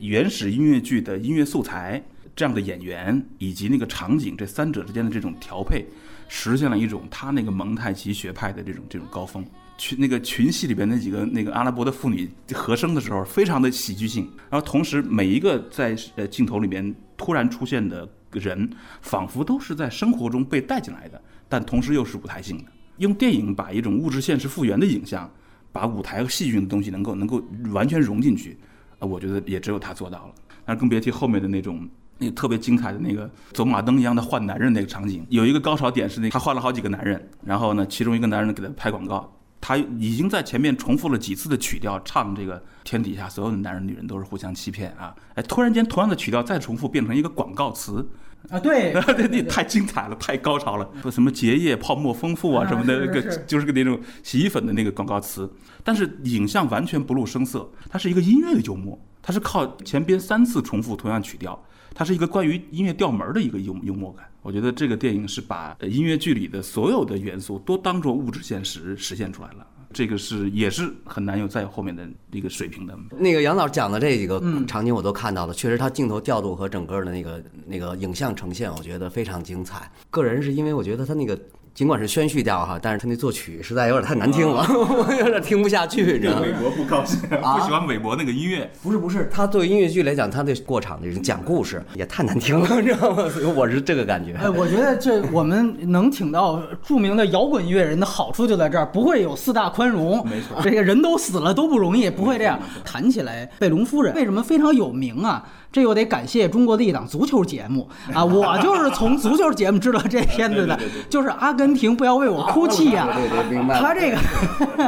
[0.00, 2.02] 原始音乐剧的音乐素材、
[2.34, 5.86] 这样的演员以及那个场景这三者之间的这种调配，
[6.26, 9.46] 实现了一种他那个蒙太奇学派的这种这种高峰。
[9.76, 14.28] 群那个群戏里边那几个那个阿拉伯的妇女和声的时候，非常的喜剧性。
[14.50, 18.68] 然后同时每一个在呃镜头里面突然出现的人，
[19.00, 21.22] 仿佛都是在生活中被带进来的。
[21.48, 22.64] 但同时又是舞台性的，
[22.98, 25.30] 用电影把一种物质现实复原的影像，
[25.72, 28.58] 把舞台和戏剧的东西能够能够完全融进去，
[28.98, 30.34] 啊，我觉得也只有他做到了。
[30.64, 48.06] 但是更别提后面的那种那个特别精彩的那个走马灯一样的换男人那个场景，有一个高潮点是那他换了好几个男人，然后呢，其中一个男人给他拍广告，他已经在前面重复了几次的曲调唱这个天底下所有的男人女人都是互相欺骗啊，哎，突然间同样的曲调再重复变成一个广告词。
[48.50, 55.50] 啊， 对，对，那太精彩了，太高潮了，说什么结液泡沫丰富啊什么的，那个就是个那种洗衣粉的那个广告词。
[55.84, 61.62] 但是影像完全不露声色，它是一个音乐的幽默，它是靠前边三次重复同样曲调，
[61.94, 64.26] 它是一个关于音乐调门的一个幽幽默感。
[64.42, 69.66] 我觉得这个电影是把音乐剧里的所有的元素都当做物质现实实现出来了。
[69.92, 72.96] 这个是也是很难有再后面的一个水平的。
[73.16, 79.90] 那个杨导讲的这几个场景我都看到了，确实他镜头调度和整个的那个那个影像呈现，我觉得非常精彩。
[80.10, 81.38] 个人是因为我觉得他那个。
[81.78, 86.40] 尽管是宣叙调哈，但是他那作曲实在有点太难听了， 我有点听不下去，你 知道吗？
[86.42, 88.68] 韦伯不高兴，不喜欢韦伯那个音乐。
[88.82, 93.28] 不是不是，他作为音乐剧来讲，他对过场的这种讲故事也太难听了，你 知道吗？
[93.30, 94.34] 所以我是这个感觉。
[94.34, 100.28] 哎，我觉得这我们能请到著名的摇滚音乐人的好处就在这儿，不会有四大宽容。
[100.28, 102.58] 没错这个人都死了都不容易，不会这样。
[102.84, 105.46] 谈起来，贝隆夫人为什么非常有名啊？
[105.70, 108.24] 这又得感谢中国的一档足球节目啊！
[108.24, 110.78] 我就是从足球节目知道这片子的，
[111.10, 114.18] 就是阿根廷不要为我哭泣呀、对对对明白他这个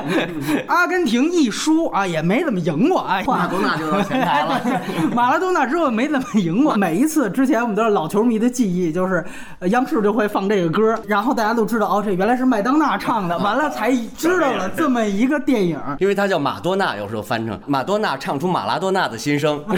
[0.66, 3.20] 阿根廷一输啊，也没怎么赢过啊。
[3.26, 4.60] 马拉多纳就到前台了。
[5.14, 6.74] 马拉多纳之后没怎么赢过。
[6.76, 9.24] 每一次之前我们都是老球迷的记忆，就是
[9.58, 15.78] 呃央视就会放这个歌，然后大家都知道哦，这原来是麦当娜唱的，完了才知道了这么一个电影。
[15.98, 19.62] 因为他叫马多纳，有时候翻成马多纳唱出马拉多纳的心声，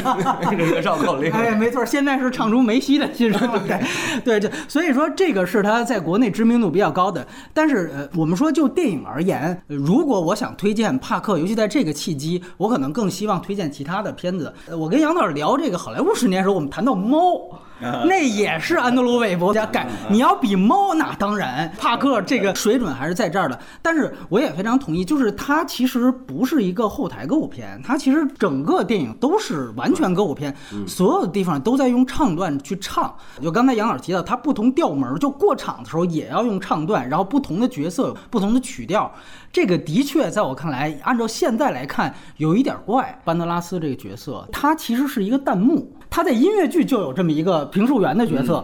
[0.48, 1.32] 这个绕口令。
[1.32, 7.26] 哎，没错，现在是唱出梅西的心声，对对对， 所以说这个是他在国内知名度比较高的。
[7.54, 14.52] 但是呃，我们说就电影而言，呃如果我想推荐帕克，尤其在这个契机，我可能更希望推荐其他的片子。
[14.68, 17.20] 呃我跟杨导聊这个好莱坞十年的时候，我们谈到猫。
[17.82, 23.58] 那也是安德鲁·韦伯家改，你要比猫，那当然，帕克这个水准还是在这儿的。
[23.82, 30.54] 但是我也非常同意，就是它其实不是一个后台歌舞片，它其实整个电影都是完全歌舞片，
[30.86, 33.14] 所有的地方都在用唱段去唱。
[33.42, 39.12] 就刚才杨老师提到，它不同调门，就过场的时候也要用唱段，然后不同的角色有不同的曲调。
[39.52, 43.20] 这个的确在我看来，按照现在来看有一点怪。
[43.24, 48.62] 班德拉斯这个角色，他其实是一个弹幕，他在音乐剧就有这么一个评述员的角色。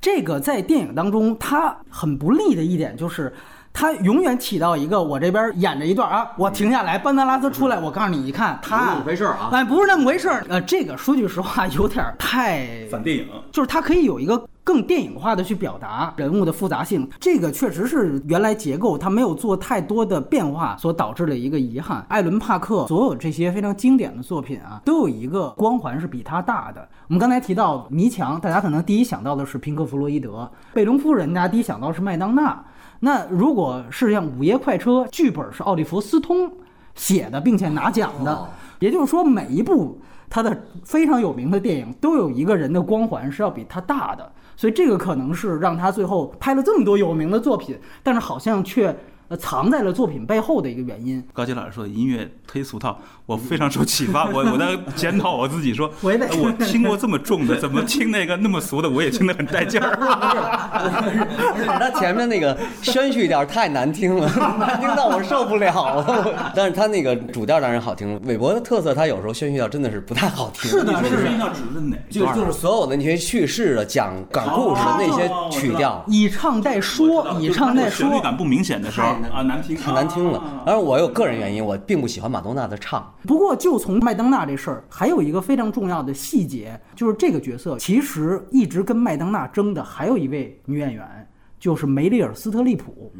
[0.00, 3.32] 这个在电影当中，他很不利的一点就是。
[3.78, 10.42] 他永远起到一个，我这边演着一段啊，我停下来，班德拉斯出来，我告诉你，一看他那么回事儿啊哎，不是那么回事儿。
[10.48, 22.04] 呃，这个说句实话，有点太反电影，就是他可以有一个更电影化的去表达人物的复杂性，这个确实是原来结构它没有做太多的变化所导致的一个遗憾。
[22.08, 26.88] 艾伦·帕克所有这些非常经典的作品啊，都有一个光环是比他大的。
[27.06, 32.64] 我们刚才提到《迷墙》，大家可能第一想到的是平克·弗洛伊德；贝隆夫人，大家第一想到的是麦当娜。
[32.98, 36.50] 那如果是像《午夜快车》，剧本是奥利弗·斯通
[36.96, 38.48] 写的，并且拿奖的哦，
[38.80, 48.96] 也就是说，每一部他的非常有名的电影都有一个人的光环是要比他大的，所以这个可能是让他最后拍了这么多有名的作品，但是好像却
[49.28, 51.22] 呃藏在了作品背后的一个原因。
[51.32, 54.26] 高杰老师说的音乐忒俗套，我非常受启发。
[54.26, 59.96] 我我在检讨我自己说，我也我听过这么重的，怎么听那个那么俗的，我也听得很带劲儿。
[59.96, 66.52] 不 是他前面那个宣叙调太难听了，难听到我受不了了。
[66.54, 68.20] 但是他那个主调当然好听。
[68.24, 70.70] 韦伯的特色，他有时候宣叙调真的是不太好听。
[70.70, 78.06] 是的是的要指认哪就就是所有的那些叙事的、讲讲故事的那些曲调，以唱代说，以唱代说。
[78.06, 80.62] 旋律感不明显的时候啊，难听，太难听了。
[80.64, 83.12] 当然，我有个人原因，我并不喜欢马东娜的唱。
[83.26, 93.12] 不过，就从麦当娜这事儿，还有一个非常重要的细节，就是这个角色其实一直跟麦当娜争的还有一位女演员，就是梅丽尔·斯特利普。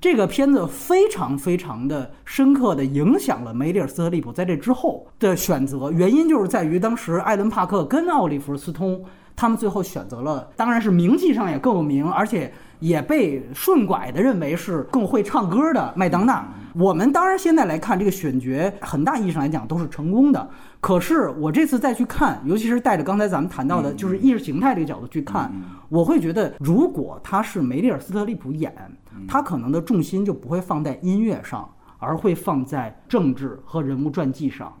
[0.00, 9.02] 这个片子非常非常的深刻的影响了梅丽尔·斯特利普在这之后的选择，原因就是在于当时艾伦·帕克跟奥利弗·斯通
[9.34, 16.46] 他们最后选择了，当然是名气上也更有名，而且也被顺拐的认为是更会唱歌的麦当娜。
[16.74, 20.48] 我们当然现在来看这个选角，很大意义上来讲都是成功的。
[20.80, 25.52] 可是我这次再去看，尤其是带着刚才咱们谈到的，就是意识形态这个角度去看，
[25.88, 28.72] 我会觉得，如果他是梅丽尔·斯特利普演，
[29.26, 34.72] 他可能的重心就不会放在音乐上，而会放在政治和人物传记上。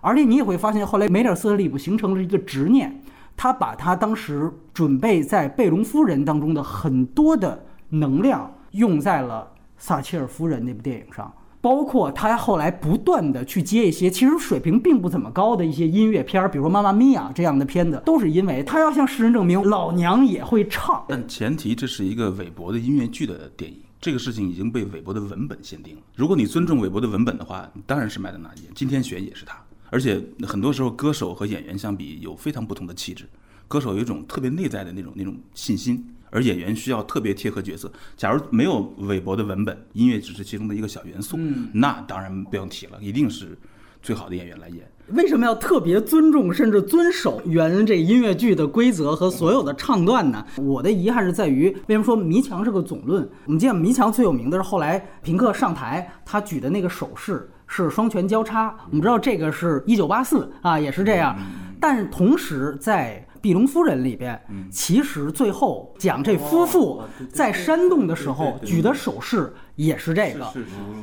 [0.00, 3.00] 而且你也会发现，后来梅丽尔·斯特利普形成了一个执念，
[3.36, 11.32] 他把他当时准备在贝隆夫人当中的很多的能量用在了撒切尔夫人那部电影上。
[11.60, 21.04] 包括他后来不断的去接一些其实水平并不怎么高的一些音乐片儿，比如《妈妈咪呀》这样的片子，都是因为他要向世人证明老娘也会唱。
[21.06, 26.02] 但前提这是一个韦伯的音乐剧的电影，这个事情已经被韦伯的文本限定了。
[26.16, 29.56] 如果你尊重韦伯的文本的话，当然是麦当娜演，金天选也是他。
[29.92, 33.28] 而且很多时候，歌手和演员相比有非常不同的气质。
[33.68, 37.92] 歌手有一种特别内在的那种那种信心，而演员需要特别贴合角色。
[38.16, 41.38] 假如没有韦伯的文本，音乐只是其中的一个小元素，
[41.74, 43.58] 那当然不用提了，一定是
[44.00, 44.90] 最好的演员来演。
[45.08, 50.46] 为什么要特别尊重甚至遵守原这音乐剧的规则和所有的唱段呢？
[50.56, 53.28] 我的遗憾是在于，为什么说《迷墙》是个总论？
[53.44, 58.74] 我们见《迷墙》最有名的是后来平克上台，他举的那个手势是双拳交叉。
[58.90, 61.34] 我们知道这个是一九八四啊，也是这样。
[61.80, 70.46] 但同时在碧龙夫人》里边，其实最后讲这夫妇在山洞的时候举的手势也是这个。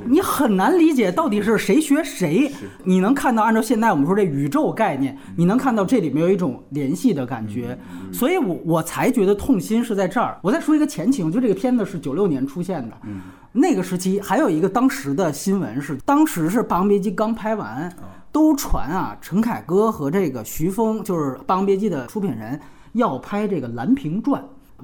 [0.05, 2.49] 你很难理解到底是谁学谁。
[2.85, 7.77] 你能看到，按照现在我们说这宇宙概念，你能看到这里面有一种联系的感觉。
[8.13, 10.39] 所以我我才觉得痛心是在这儿。
[10.41, 12.95] 我再说一个前情，就这个片子是九六年出现的。
[13.51, 17.91] 那个时期还有一个当时的新闻是，当时是《霸王别姬》刚拍完。
[18.31, 22.59] 都传啊，陈凯歌和这个徐峰就是《霸王别姬》的出品人，
[22.93, 24.39] 要拍这个《兰亭传》。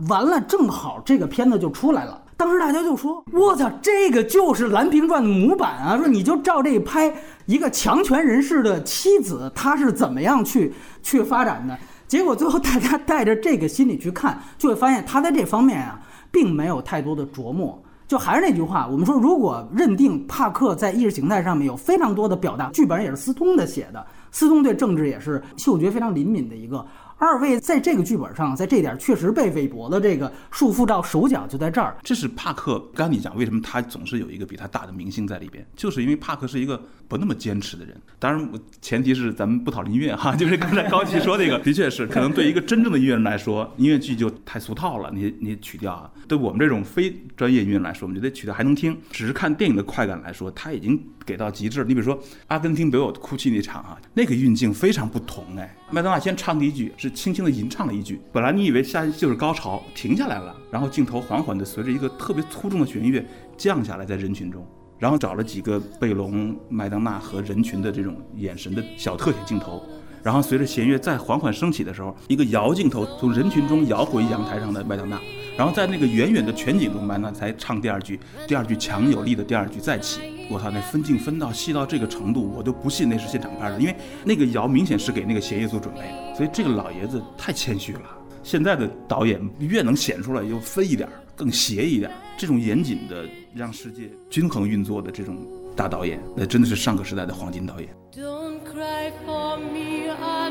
[0.09, 2.19] 完了，正好这个片子就出来了。
[2.35, 5.95] 当时大家就说：“我操，这个就是《兰亭传》的模板啊！
[5.95, 7.13] 说你就照这拍，
[7.45, 10.73] 一个强权人士的妻子，他是怎么样去
[11.03, 11.77] 去发展的？
[12.07, 15.99] 结果最后大家带着这个心理去看，就会发现他在这方面啊，
[16.31, 26.85] 并没有太多的琢磨。”就还是那句话，我们说，如果认定帕克在意识形态上面有非常多的表达，剧本也是斯通的写的，斯通对政治也是嗅觉非常灵敏的一个。
[27.17, 31.95] 二位在这个剧本上，在这点确实被韦伯的这个束缚到手脚，就在这儿。
[32.03, 37.95] 这是帕克，刚你讲为什么他总是有一个比他大的明星在里边，就是因为帕克是一个不那么坚持的人。
[38.19, 38.49] 当然，
[38.81, 51.01] 前提是咱们不讨论音乐哈， 就是刚才高奇说那个， 的确是可能对一个真正的音乐人来说，音乐剧就太俗套了，你你曲调啊，对我们这种非专业音乐人来说，我们觉得曲调还能听，只是看电影的快感来说，他已经。
[51.25, 55.75] 给到极致，你比如说阿根廷北欧哭泣那场啊，那个运镜非常不同哎。
[55.89, 63.25] 麦当娜先唱第一句，是轻轻的吟唱了一句，本来你以为下就是高潮，停下来了，然后镜头缓缓的随着一个特别粗重的弦乐
[63.57, 64.65] 降下来，在人群中，
[64.99, 69.83] 然后找了几个贝隆、麦当娜和人群的这种眼神的小特写镜头。
[70.25, 75.21] 然后随着弦乐再缓缓升起的时候，一个摇镜头从人群中摇回阳台上的麦当娜，
[75.55, 80.21] 然后在那个远远的全景中，麦当娜才唱第二句，第二句强有力的第二句再起。
[80.49, 86.35] 我操，那分镜分到细到这个程度，我都不信那是现场拍的，因为那个摇明显是给那个弦乐做准备的。
[86.35, 88.01] 所以这个老爷子太谦虚了。
[88.41, 95.37] 现在的导演越能显出来，又分一点，更邪一点，这种严谨的让世界均衡运作的这种
[95.75, 97.87] 大导演，那真的是上个时代的黄金导演。
[98.11, 99.84] Don't cry for me.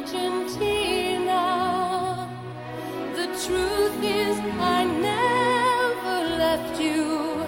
[0.04, 1.40] Argentina.
[3.16, 7.46] The truth is, I never left you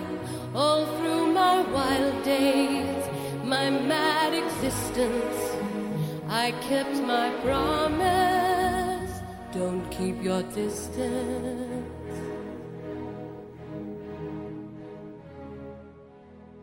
[0.55, 3.05] all through my wild days,
[3.45, 5.53] my mad existence.
[6.31, 9.13] I kept my promise.
[9.53, 11.76] Don't keep your distance.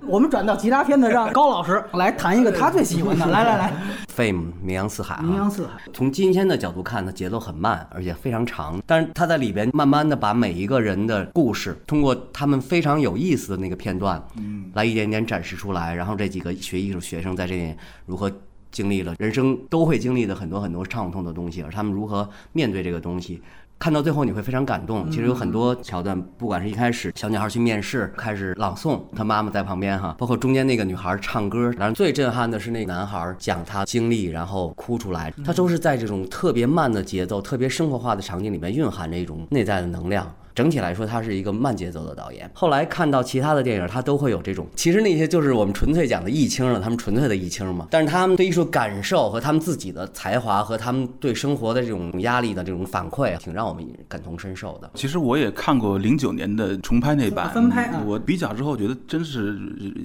[0.05, 3.25] 我们转到其他片子，让高老师来谈一个他最喜欢的。
[3.27, 3.73] 来 来来，
[4.15, 5.15] 《Fame》名扬四海。
[5.15, 5.73] 啊名扬四海。
[5.93, 8.81] 从今天的角度看，它节奏很慢，而且非常长。
[8.85, 15.93] 但是他在里边慢慢的把每一个人的故事，通过他们非常有意思的那个片段，嗯，来一点点展示出来。
[15.93, 18.31] 然后这几个学艺术学生在这里如何
[18.71, 23.41] 经历了人生都会经历的很多很多畅痛的东西，而他们如何面对这个东西。
[23.83, 25.11] 看到最后你会非常感动。
[25.11, 40.33] 其实有很多桥段，不管是一开始小女孩去面试，开始朗诵，她妈妈在旁边哈，包括中间那个女孩唱歌，然后最震撼的是那个男孩讲他经历，然后哭出来，他都是在这种特别慢的节奏、特别生活化的场景里面蕴含着一种内在的能量。
[40.55, 42.49] 整体来说，他是一个慢节奏的导演。
[42.53, 44.67] 后来看到其他的电影，他都会有这种。
[44.75, 47.87] 其实那些就是我们纯粹讲的艺青了，他们纯粹的艺青嘛。
[47.89, 54.91] 但是他们对艺术感受和他们自己的才华和他们对生活的这种压力的这种反馈，挺让我们感同身受的。
[54.93, 59.57] 其实我也看过零九年的重拍那版分拍，我比较之后觉得真是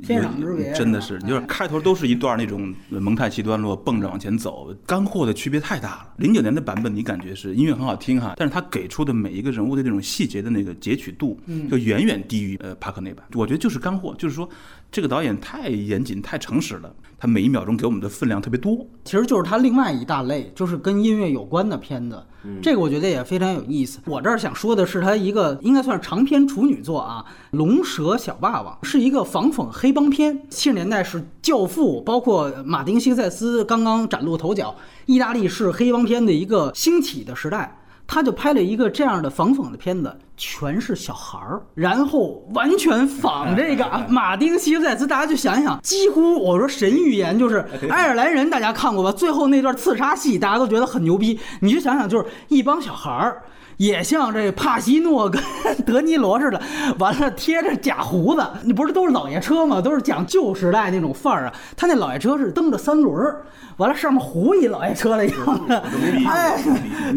[0.03, 6.09] 天壤之别，真的是就是开头都是一段那种蒙太奇段落，蹦着往前走，干货的区别太大了。
[6.17, 11.09] 零九年的版本你感觉是音乐很好听哈，但是他给出的每一个人物的这种细节的那个截取。
[11.19, 11.37] 度
[11.69, 14.49] 就远远低于呃帕克那版，我觉得就是干货，就是说
[14.93, 18.87] 这个导演太严谨、太诚实了，他每一秒钟给我们的分量特别多。
[19.05, 22.23] 其实就是他另外一大类，就是跟音乐有关的片子，
[22.63, 23.99] 这个我觉得也非常有意思。
[24.05, 27.25] 我这儿想说的是他一个应该算是长篇处女作啊，
[27.57, 30.47] 《龙蛇小霸王》是一个仿讽黑帮片。
[30.51, 37.75] 七十年代是《教父》，包括马丁·西塞斯刚刚崭露头角，意大利是黑帮片的一个兴起的时代。
[38.11, 45.07] 他就拍了一个这样的仿讽的片子，全是小孩儿，然后完全仿这个马丁·西塞斯。
[45.07, 49.11] 大家就想想，几乎我说神预言就是爱尔兰人，大家看过吧？
[49.11, 51.39] 最后那段刺杀戏，大家都觉得很牛逼。
[51.61, 53.43] 你就想想，就是一帮小孩儿，
[53.79, 55.43] 也像这帕西诺跟
[55.85, 56.63] 德尼罗似的，
[57.01, 59.81] 完了贴着假胡子，你不是都是老爷车吗？
[59.81, 61.53] 都是讲旧时代那种范儿啊。
[61.77, 63.45] 他那老爷车是蹬着三轮儿。
[63.79, 65.37] 完了，上面糊一老爷车的样
[65.69, 65.83] 子，
[66.27, 66.61] 哎，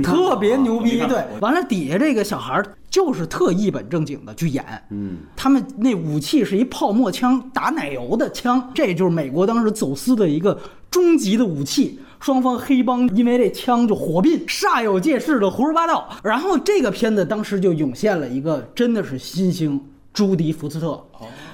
[0.04, 1.00] 特别牛逼。
[1.10, 4.64] 对，完了底下这个小孩就是特一本正经的去演。
[4.92, 10.60] 嗯，他们那武器是一泡沫枪，打奶油的枪，这就是美国当时走私的一个
[10.92, 12.00] 终极的武器。
[12.20, 16.08] 双方黑帮因为这枪就火并，煞有介事的胡说八道。
[16.22, 19.82] 然后这个片子当时就涌现了一个真的是新星
[20.14, 21.04] 朱迪福斯特。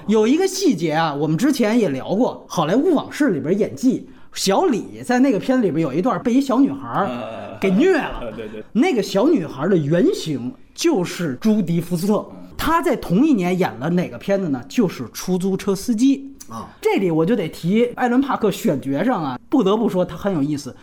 [0.08, 8.20] 有一个细节啊，我们之前也聊过，《好莱坞往事》里边演技，小李在那个片子里边有一段被一小女孩儿给虐了。
[8.36, 12.24] 对对，那个小女孩的原型就是朱迪福斯特，
[12.56, 14.62] 他在同一年演了哪个片子呢？
[14.68, 16.68] 就是《出租车司机》啊。
[16.80, 20.76] 这里我就得提艾伦·帕克选角上啊，不得不说他很有意思。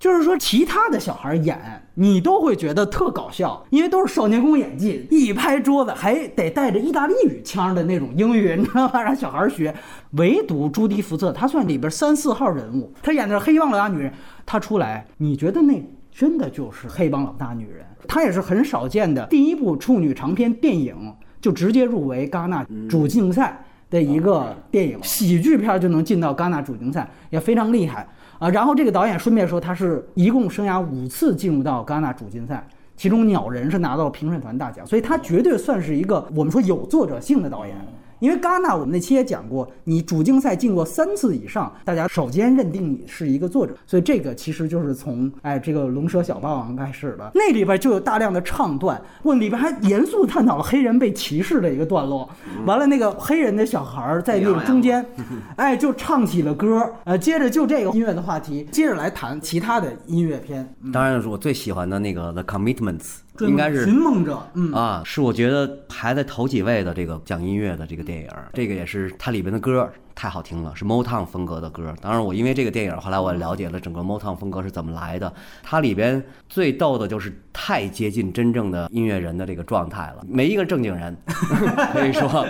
[0.00, 9.00] 就是说，其他的小孩演你都会觉得特搞笑，因为都是少年宫演技，一拍桌子还得带着意大利语腔的那种英语，你知道吧？
[9.00, 9.72] 让小孩学。
[10.14, 14.12] 唯独朱迪福斯特，他算里边三四号人物，他演的是黑帮老大女人，
[14.44, 15.80] 他出来，你觉得那
[16.16, 17.84] 真的就是黑帮老大女人？
[18.08, 20.96] 她也是很少见的第一部处女长篇电影
[21.42, 28.08] 就直接入围戛纳主竞赛的一个电影，喜剧片就能进到戛纳主竞赛，也非常厉害。
[28.38, 37.76] 啊，然后这个导演顺便说，他是一共生涯五次进入到戛纳主竞赛，其中《鸟人》是拿到了评审团大奖，所以他绝对算是一个我们说有作者性的导演。
[38.18, 52.28] 因为戛纳我们那期也讲过，你主竞赛进过三次以上，大家首先认定你是一个作者，所以这个其实就是从哎这个《龙蛇小霸王》开始的，那里边就有大量的唱段，问里边还严肃探讨了黑人被歧视的一个段落。
[52.64, 55.04] 完了，那个黑人的小孩儿在那个中间，
[55.56, 60.74] 哎就唱起了歌，呃，接着就这个音乐的话题，接着来谈其他的音乐片。
[60.92, 62.98] 当然是我最喜欢的那个《The Commitments》，
[63.40, 64.72] 应该是寻梦者，嗯。
[64.72, 71.94] 啊，是我觉得排在头几位的这个讲音乐的这个电影，这个也是它里边的歌太好听了，是 Motown 风格的歌。
[72.00, 75.30] 当然，我因为这个电影，后来我了解了整个 Motown 风格是怎么来的。
[75.62, 81.14] 它里边最逗的就是太接近真正的音乐人的这个状态了，没一个正经人，
[81.92, 82.46] 可以说，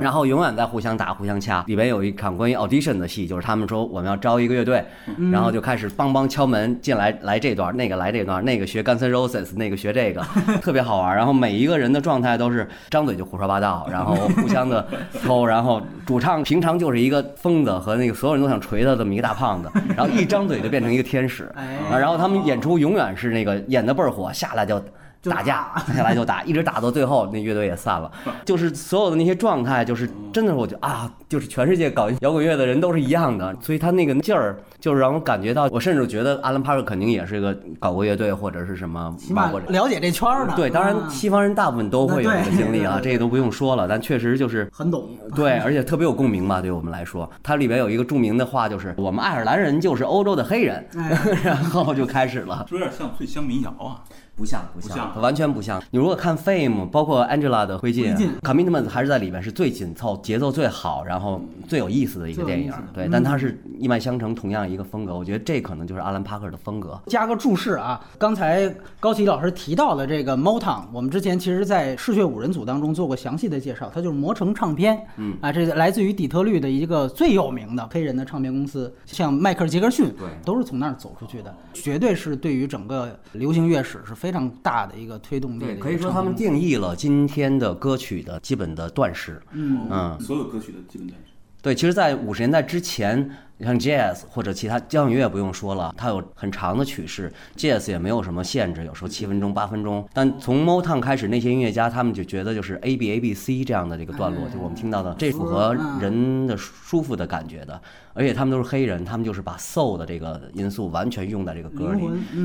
[0.00, 1.62] 然后永远在互相打、互相掐。
[1.66, 4.82] 里边有一场关于 audition 的戏，就是他们说我们要招一个乐队，
[5.30, 10.22] 然后就开始梆梆敲门进来，来这段，那个来这段，那个学 Guns N' Roses，那个学这个，
[10.62, 11.14] 特别好玩。
[11.14, 14.86] 然后每一个人的状态都是张嘴就胡说八道，然后互相的
[15.22, 24.82] 偷， 然后主唱平常就是一个疯子和那个所有人都想锤他这么一个大胖子， 然后一张嘴就变成一个天使，啊，然后他们演出永远是那个演的倍儿火，下来就。
[25.22, 28.10] 打架下 来就打，一直打到最后，那乐队也散了。
[28.44, 40.54] 就是所有的那些状态，就是真的，我觉得啊，就是全世界搞摇滚乐的人都是一样的，所以他那个劲儿，就是让我感觉到，我甚至觉得阿兰帕克肯定也是一个搞过乐队或者是什么，起码了解这圈儿的。
[40.54, 45.08] 对，当然西方人大部分都会有这个经历啊，这个都不用说了，但确实就是很懂。
[45.34, 50.86] 对，而且特别有共鸣吧，对我们来说，它里边有一个著名的话，就是我们爱尔兰人就是欧洲的黑人，
[51.44, 54.00] 然后就开始了，说有点像最乡民谣啊。
[54.40, 55.82] 不像不像，完全不像。
[55.90, 62.72] 你如果看 Fame，包括 Angela 的灰烬，Commitment 还是在里面是最紧凑、节奏最好，然后最有意思的一个电影。
[62.94, 65.14] 对，但它是一脉相承，同样一个风格。
[65.14, 66.98] 我觉得这可能就是阿兰帕克的风格。
[67.08, 74.98] 加个注释啊，刚才高奇老师提到的这个 Motown，我们之前其实在嗜血五人组当中做过详细的介绍，它就是魔城唱片。
[75.18, 85.64] 嗯啊，这来自于底特律的一个最有名的黑人的唱片公司，像迈克尔·杰克逊，对，都是从那儿走出去的，绝对是对于整个流行乐史是非常大的一个推动力。
[85.64, 89.42] 对，可以说他们定义了今天的歌曲的基本的段式。
[89.50, 91.32] 嗯嗯，所有歌曲的基本段式。
[91.60, 93.28] 对，其实，在五十年代之前，
[93.58, 100.08] 像 Jazz 或者其他交响乐不用说了，它有很长的曲式，Jazz 也没有什么限制，有时候七分钟、八分钟。
[100.14, 107.82] 但从 Motown 开始，那些音乐家他们就觉得就是 A B A B C 这样的这个段落，就是我们听到的，这符合人的舒服的感觉的。
[108.12, 112.02] 而且他们都是黑人，他们就是把 soul 的这个因素完全用在这个歌里。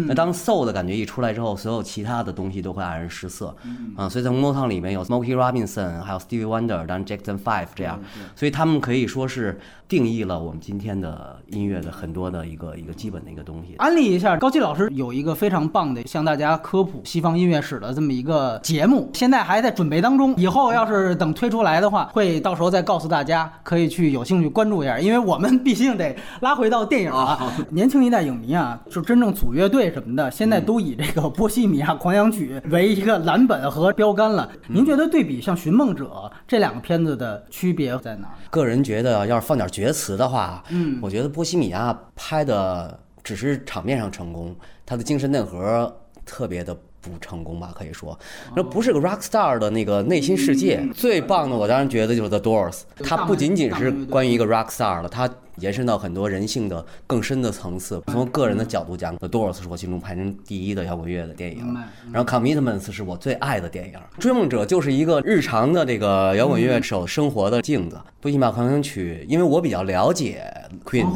[0.08, 3.56] 那当 soul 的感觉一出来之后，所有其他的东西都会黯然失色。
[3.96, 8.00] 啊，所以在 Motown 里面有 Smokey Robinson，还有 Stevie Wonder，当然 Jackson Five 这样，
[8.36, 13.76] 所以他们可以说是定义了我们今天的音乐的很多的一个一个基本的一个东西。
[13.78, 20.36] 安利一下，高季老师有一个非常棒的向大家科普西方音乐史的这么一个节目，现在还在准备当中。
[20.36, 25.55] 以后要是等推出来的话，会到时候再告诉大家，可以去有兴趣关注一下，因为我们。
[25.64, 34.50] 毕竟得拉回到电影啊，年轻一代影迷啊，就真正组乐队什么的，现在都以这个《波西米亚狂想曲》为一个蓝本和标杆了。
[34.68, 36.06] 您觉得对比像《寻梦者》
[36.48, 38.28] 这两个片子的区别在哪？
[38.50, 45.96] 个人觉得，要是放点绝词的话，嗯，我觉得《波西米亚》拍的只是场面上成功，他的精神内核
[46.26, 46.76] 特别的。
[47.06, 48.18] 不成功吧，可以说，
[48.56, 50.84] 那不是个 rock star 的那个内心世界。
[50.92, 58.02] 最棒的，我当然觉得就是 The Doors，它不仅仅是关于一个 rock star 了，它延伸到很多人性的更深的层次。
[58.08, 61.76] 从个人的角度讲，《The Doors》是我心中排名第一的摇滚乐的电影，
[62.12, 70.44] 然后《Commitments》是我最爱的电影，《追梦者》就是一个日常的这个摇滚乐手生活的镜子，《多西马狂想曲》，因为我比较了解
[70.84, 71.08] Queen，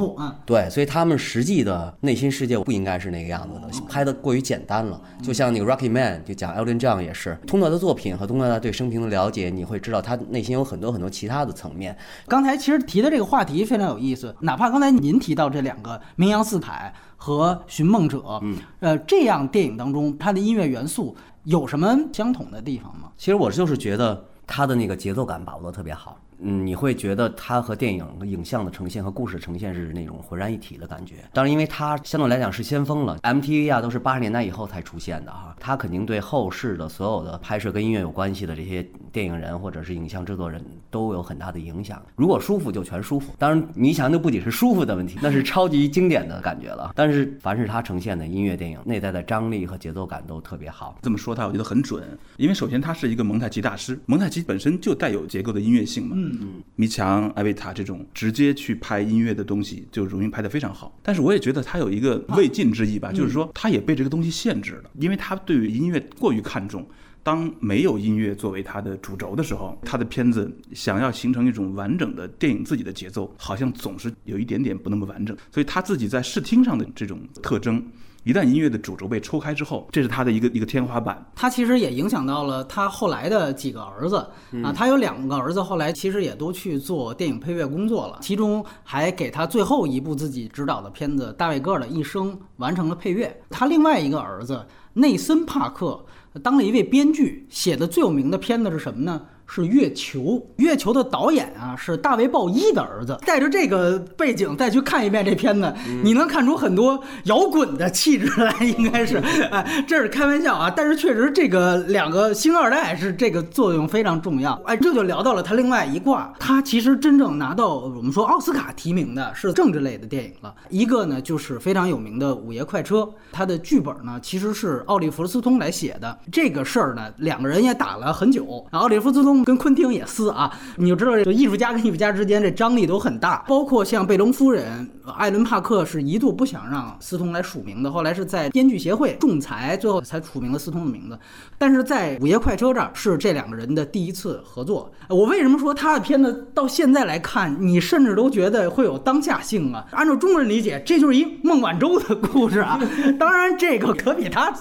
[0.46, 5.00] 对，所以他们实际的内心世界不应该是那个样子的，拍的过于简单了。
[5.22, 11.96] 就像那个《Rocky Man》，就讲 Elton John 也是，通过他的作品和通过他对生平的了解，你会知道他内心有很多很多其他的层面。
[12.28, 23.12] 刚才其实提的这个话题非常有意思，哪怕刚才您提到这两个《名扬四海》和《寻梦者》，嗯，呃，这样电影当中它的音乐元素有什么相同的地方吗？
[23.18, 26.18] 其实我就是觉得它的那个节奏感把握的特别好。
[26.42, 31.16] 嗯，你会觉得它和电影影像的呈现和故事呈现是那种浑然一体的感觉。
[31.34, 42.02] 当然，因为它相对来讲是先锋了，MTV 啊都是八十年代以后才出现的哈，它肯定对后世的所有的拍摄跟音乐有关系的这些电影人或者是影像制作人都有很大的影响。
[42.16, 46.94] 如果舒服就全舒服，当然你想那不仅是舒服的问题，那是超级经典的感觉了。
[46.96, 50.98] 但是凡是它呈现的音乐电影，内在的张力和节奏感都特别好。
[51.02, 52.04] 这么说它，我觉得很准，
[52.38, 56.16] 因为首先他是一个蒙太奇大师，蒙太奇本身就带有结构的音乐性嘛。
[56.18, 56.29] 嗯，
[56.76, 60.98] 迷墙、艾维塔这种直接去拍音乐的东西，就容易拍得非常好。
[61.04, 66.88] 但是我也觉得他有一个未尽之意吧，就是说他也被这个东西限制了，因为他对于音乐过于看重。
[67.22, 75.36] 当没有音乐作为他的主轴的时候，他的片子想要形成一种完整的电影自己的节奏，好像总是有一点点不那么完整。
[75.52, 77.86] 所以他自己在视听上的这种特征。
[78.24, 81.26] 一旦音乐的主轴被抽开之后，这是他的一个一个天花板。
[81.36, 84.18] 他其实也影响到了他后来的几个儿子
[84.64, 93.36] 啊，他有两个儿子，后来其实也都去做电影配乐工作了，其中还给他最后一部自己执导的片子《大卫戈尔的一生》完成了配乐。
[93.50, 96.06] 他另外一个儿子内森·帕克
[96.44, 99.22] 当了一位编剧，写的最有名的片子是什么呢？
[99.52, 103.18] 是月球，月球的导演啊是大卫鲍伊的儿子。
[103.26, 105.74] 带着这个背景再去看一遍这片子，
[106.04, 109.18] 你能看出很多摇滚的气质来， 应该是，
[109.50, 110.70] 哎，这是开玩笑啊。
[110.70, 114.54] 但是确实，这个两个星二代是这个作用非常重要。
[114.66, 120.54] 哎，这就聊到了他另外一挂，他其实真正拿到我们说奥斯卡提名的是政治类的电影了。
[120.70, 122.98] 一个呢就是非常有名的《午夜快车》，
[123.32, 126.16] 它的剧本呢其实是奥利弗斯通来写的。
[126.32, 129.39] 这个事儿呢，两个人也打了很久，奥利弗斯通。
[129.44, 133.44] 跟昆汀也撕啊，你就知道这艺术家跟艺术家之间这张力都很大。
[133.48, 134.88] 包括像贝隆夫人
[135.18, 141.18] 艾伦帕克是一度不想让斯通来署名的，后来是在编剧协会仲裁，最后才署名了斯通的名字。
[141.58, 144.92] 但是在《午夜快车》这儿是这两个人的第一次合作。
[145.08, 149.86] 我为什么说他的片子到现在来看，你甚至都觉得会有当下性啊？
[149.92, 152.80] 按照中国人理解，这就是一孟晚舟的故事啊。
[153.20, 154.54] 当然，这个可比他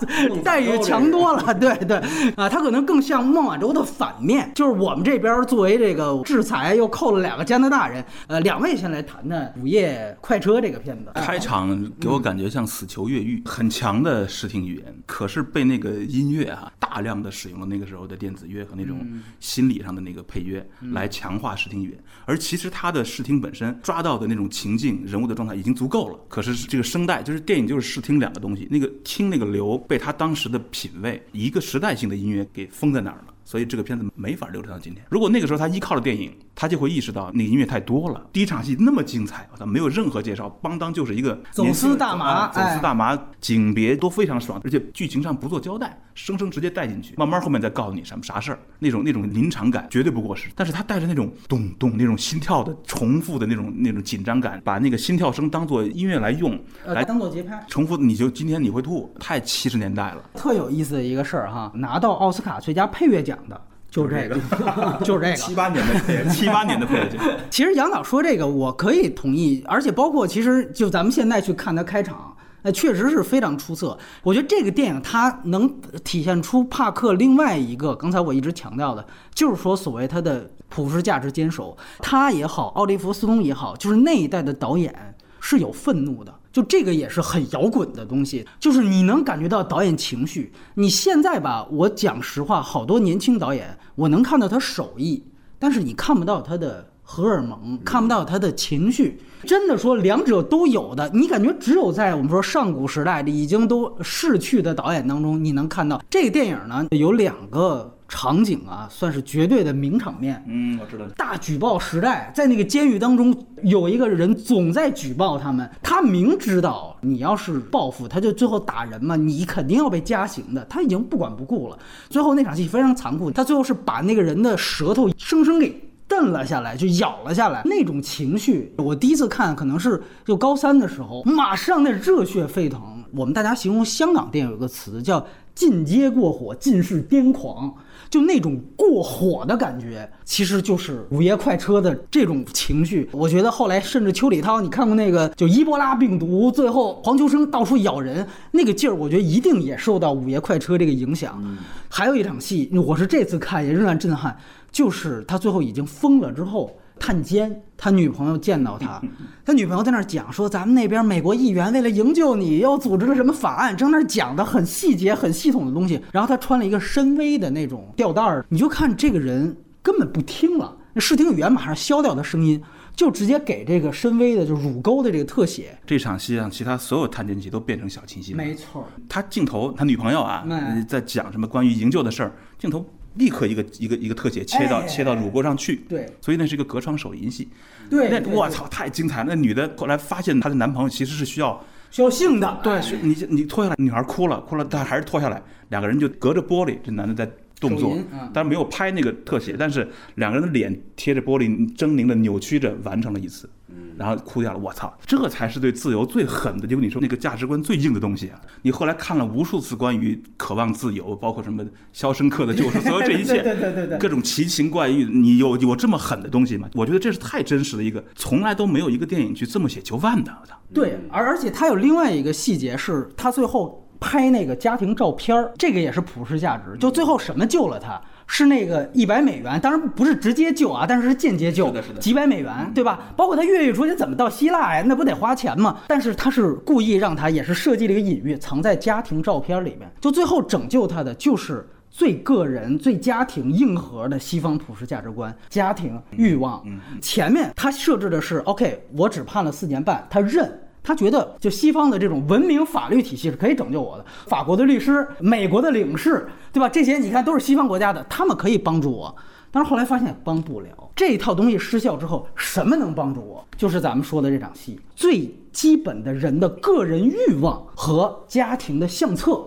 [0.43, 1.55] 待遇强多了。
[1.55, 1.99] 对对
[2.37, 4.68] 啊，他可能更像孟晚舟的反面，就是。
[4.69, 8.05] 我们这边作为这个制裁，又扣了两个加拿大人。
[8.27, 11.11] 呃，两位先来谈谈《午夜快车》这个片子。
[11.15, 18.99] 开场给我感觉像死囚越狱，很强的视听语言，可是被那个音乐啊大量的使用了那个时候的电子乐和那种
[19.41, 21.99] 心理上的那个配乐来强化视听语言。
[22.25, 26.19] 而其实它的视听本身抓到的那种情境、人物的状态已经足够了。
[26.29, 33.35] 可是这个声带，就是电影就是视听两个东西，那个听那个流被他当时的品味一个时代性的音乐给封在那儿了。
[33.49, 35.03] 所以这个片子没法流传到今天。
[35.09, 38.21] 如果那个时候他依靠了电影，他就会意识到那个音乐太多了。
[38.33, 50.49] 第一场戏那么精彩，他没有任何介绍，邦当就是一个走私大麻，走私大麻，景别都非常爽，而且剧情上不做交代，生生直接带进去，慢慢后面再告诉你什么啥事儿，那种那种临场感绝对不过时。
[50.57, 60.25] 但是他带着那种咚咚那种心跳的重复的那种那种紧张感，把那个心跳声当做音乐来用，来当做节拍，重复你就今天你会吐，太七十年代了。
[60.35, 63.39] 特有意思的一个事儿哈，拿到奥斯卡最佳配乐奖。
[63.49, 64.39] 的就是这个，
[65.03, 67.09] 就是这个七八年的配乐，七八年的配乐。
[67.51, 73.99] 其实杨导说这个，我可以同意，而且包括其实就咱们现在去看他开场，那确实是非常出色。
[74.23, 81.77] 我觉得这个电影它能体现出帕克另外一个，刚才我一直强调的，就是说所谓他的普世价值坚守。
[82.01, 86.35] 他也好，奥利弗斯通也好，就是那一代的导演是有愤怒的。
[86.59, 90.53] 就这个也是很摇滚的东西，就是你能感觉到导演情绪。
[90.75, 95.23] 你现在吧，我讲实话，好多年轻导演，我能看到他手艺，
[95.57, 99.21] 但是你看不到他的荷尔蒙，看不到他的情绪。
[99.45, 107.95] 真的说，两者都有的，你感觉只有在我们说上古时代的已经都逝去的导演当中，你能看到这个电影呢，有两个。
[108.09, 110.43] 场景啊，算是绝对的名场面。
[110.49, 111.05] 嗯，我知道。
[111.17, 115.71] 大举报时代，在那个监狱当中，有一个人总在举报他们。
[115.83, 120.65] 他明知道你要是报复，他就最后打人嘛，你肯定要被加刑的。
[120.65, 121.79] 他已经不管不顾了。
[122.09, 125.79] 最后那场戏非常残酷，他最后是把那个人的舌头生生给
[126.09, 132.81] 蹬了下来，就咬了下来，那种情绪，我第一次看可能是就高三的时候，马上那热血沸腾。
[133.13, 137.75] 我们大家形容香港电影有个词叫“进阶过火，尽是癫狂”，
[138.11, 143.09] 就那种过火的感觉，其实就是《午夜快车》的这种情绪。
[143.13, 151.43] 我觉得后来甚至邱礼涛，你看过那个就伊波拉病毒，最后黄秋生到处咬人那个劲儿，我觉得一定也受到《午夜快车》这个影响。
[151.89, 154.37] 还有一场戏，我是这次看也仍然震撼，
[154.73, 156.71] 就是他最后已经疯了之后。
[156.99, 159.01] 探监，他女朋友见到他，
[159.45, 166.01] 他女朋友在那儿讲说，咱们那边美国议员为了营救你，又组织了什么法案，正那儿讲的很细节、很系统的东西。
[166.13, 172.63] 然后他穿了一个深 V 的那种吊带儿，你就看这个人根本不听了，那视听语言马上消掉的声音，
[172.95, 175.79] 就直接给这个深 V 的就乳沟的这个特写。
[175.87, 178.37] 这场戏让其他所有探监戏都变成小清新。
[178.37, 180.45] 没错，他镜头，他女朋友啊，
[180.89, 182.85] 在讲什么关于营救的事儿，镜头。
[183.19, 187.49] 立刻一个一个一个特写切到切到乳沟上去，对，所以那是一个隔窗手淫戏，
[187.91, 189.27] 对，那我操太精彩了！
[189.29, 197.99] 那女的后来发现她的男朋友其实是需要需要性的，对，你你脱下来，女孩哭了哭了，但还是脱下来，两个人就隔着玻璃，这男的在动作，
[198.33, 203.51] 但是没有拍那个特写，但是两个人的脸贴着玻璃，狰狞的扭曲着完成了一次。
[203.97, 208.41] 然后哭掉了，我操，这才是对自由最狠的，就你说那个价值观最硬的东西啊！
[208.63, 216.69] 你后来看了无数次关于渴望自由，包括什么《肖申克的救赎》，所有这一切， 对对对对，各种奇情怪异，你有有这么狠的东西吗？
[216.75, 220.55] 我觉得这是太真实的一个，从来都没有一个电影去这么写囚犯的，我操！
[220.73, 228.01] 对，而而且他有另外一个细节是，他最后拍那个家庭照片儿，这个也是普世价值，就最后什么救了他？
[228.31, 233.01] 是那个一百美元，当然不是直接救啊，但是是间接救，几百美元，对吧？
[233.17, 234.85] 包括他越狱出去怎么到希腊呀？
[234.87, 235.79] 那不得花钱吗？
[235.89, 239.91] 但是他是故意让他也是设计了一个隐喻，藏在家庭照片里面。
[240.01, 246.63] 就最后拯救他的就是最个人、最家庭硬核的西方普世价值观：家庭、欲望。
[247.01, 250.53] 前面他设置的是 OK，我只判了四年半，他认。
[250.83, 254.05] 他觉得，就西方的这种文明法律体系是可以拯救我的。
[254.27, 256.69] 法国的律师、美国的领事，对吧？
[256.69, 259.15] 这些你看都是西方国家的，他们可以帮助我。
[259.51, 263.43] 但是后来发现帮不了，这一套东西失效之后，什么能帮助我？
[263.57, 269.47] 就是咱们说的这场戏，最基本的人的个人欲望和家庭的相册，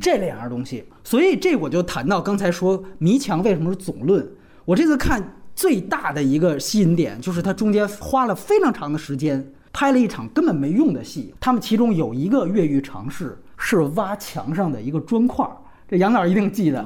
[0.00, 0.84] 这两样东西。
[1.04, 4.26] 所以这我就谈到刚才说迷墙为什么是总论。
[4.64, 9.52] 我这次看最大的一个吸引点，就是它中间花了非常长的时间。
[9.72, 15.48] 拍了一场根本没用的戏，他们其中有一个越狱尝试是挖墙上的一个砖块，
[15.88, 16.84] 这杨导一定记得。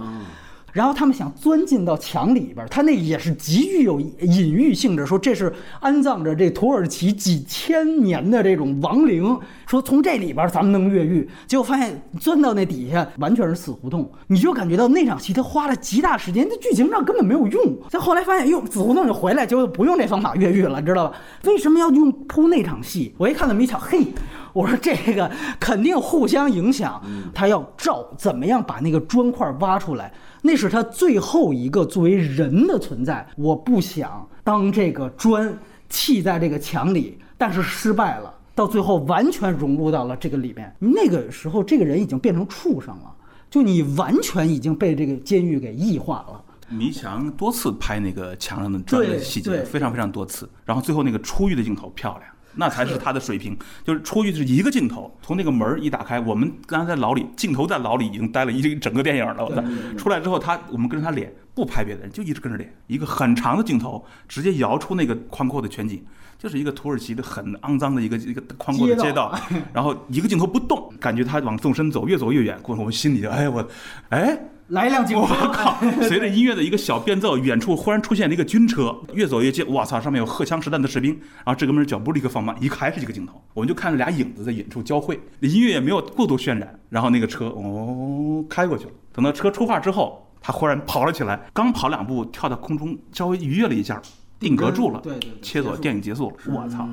[0.76, 5.50] 然后他们想钻进到墙里边，他那也是极具有隐喻性质，说这是
[5.80, 17.78] 安葬着这土耳其几千年的这种亡灵，说从这里边咱们能越狱，结果发现钻到那底下完全是死胡同，你就感觉到那场戏他花了极大时间，那剧情上根本没有用。
[17.88, 21.16] 再后来发现，哟，死胡同就回来，就不用这方法越狱了，知道吧？
[21.44, 23.14] 为什么要用铺那场戏？
[23.16, 24.08] 我一看到没想，嘿，
[24.56, 25.30] 我说这个
[25.60, 26.98] 肯定互相影响，
[27.34, 30.10] 他要照怎么样把那个砖块挖出来。
[30.40, 33.26] 那是他最后一个作为人的存在。
[33.36, 35.58] 我不想当这个砖
[35.90, 40.74] 砌在这个墙里，但是失败了，到最后完全融入到了这个里面。
[40.78, 43.14] 那个时候，这个人已经变成畜生了，
[43.50, 46.42] 就你完全已经被这个监狱给异化了。
[46.70, 50.48] 迷墙多次拍那个墙上的砖的细节，非常非常多次。
[50.64, 52.24] 然后最后那个出狱的镜头漂亮。
[52.56, 59.44] 那才是他的水平，就是出去是一个镜头，从那个门一打开，我们刚才在牢里，镜头在牢里已经待了一整个电影了。
[59.44, 59.62] 我操，
[59.96, 66.04] 出来之后，他我们跟着他脸，不拍别的人，就一直跟着脸，一个很长的镜头，直接摇出那个宽阔的全景，
[66.38, 69.38] 就是一个土耳其的很肮脏的一个一个宽阔的街道，
[69.72, 73.68] 然后一个镜头不动，感觉他往纵深走，越走越远，过我们心里就哎我，
[74.08, 74.38] 哎。
[74.68, 75.22] 来一辆警车！
[75.22, 75.78] 我靠！
[76.02, 79.64] 随着音乐的一个小变奏，远处忽然出现了一个军车，越走越近。
[79.68, 80.00] 我操！
[80.00, 81.12] 上面有荷枪实弹的士兵。
[81.44, 86.78] 然后这哥们脚步立刻放慢，一看还是这个镜头，我们就看着俩影子在远处交汇，音乐也没有过度渲染。
[86.90, 88.90] 然后那个车哦开过去了。
[89.12, 94.02] 等到车出画之后，他忽然跑了起来，刚跑两步，跳到空中稍微愉悦了一下。
[94.38, 96.36] 定格住了，对对，切走，电影结束了。
[96.48, 96.88] 我操，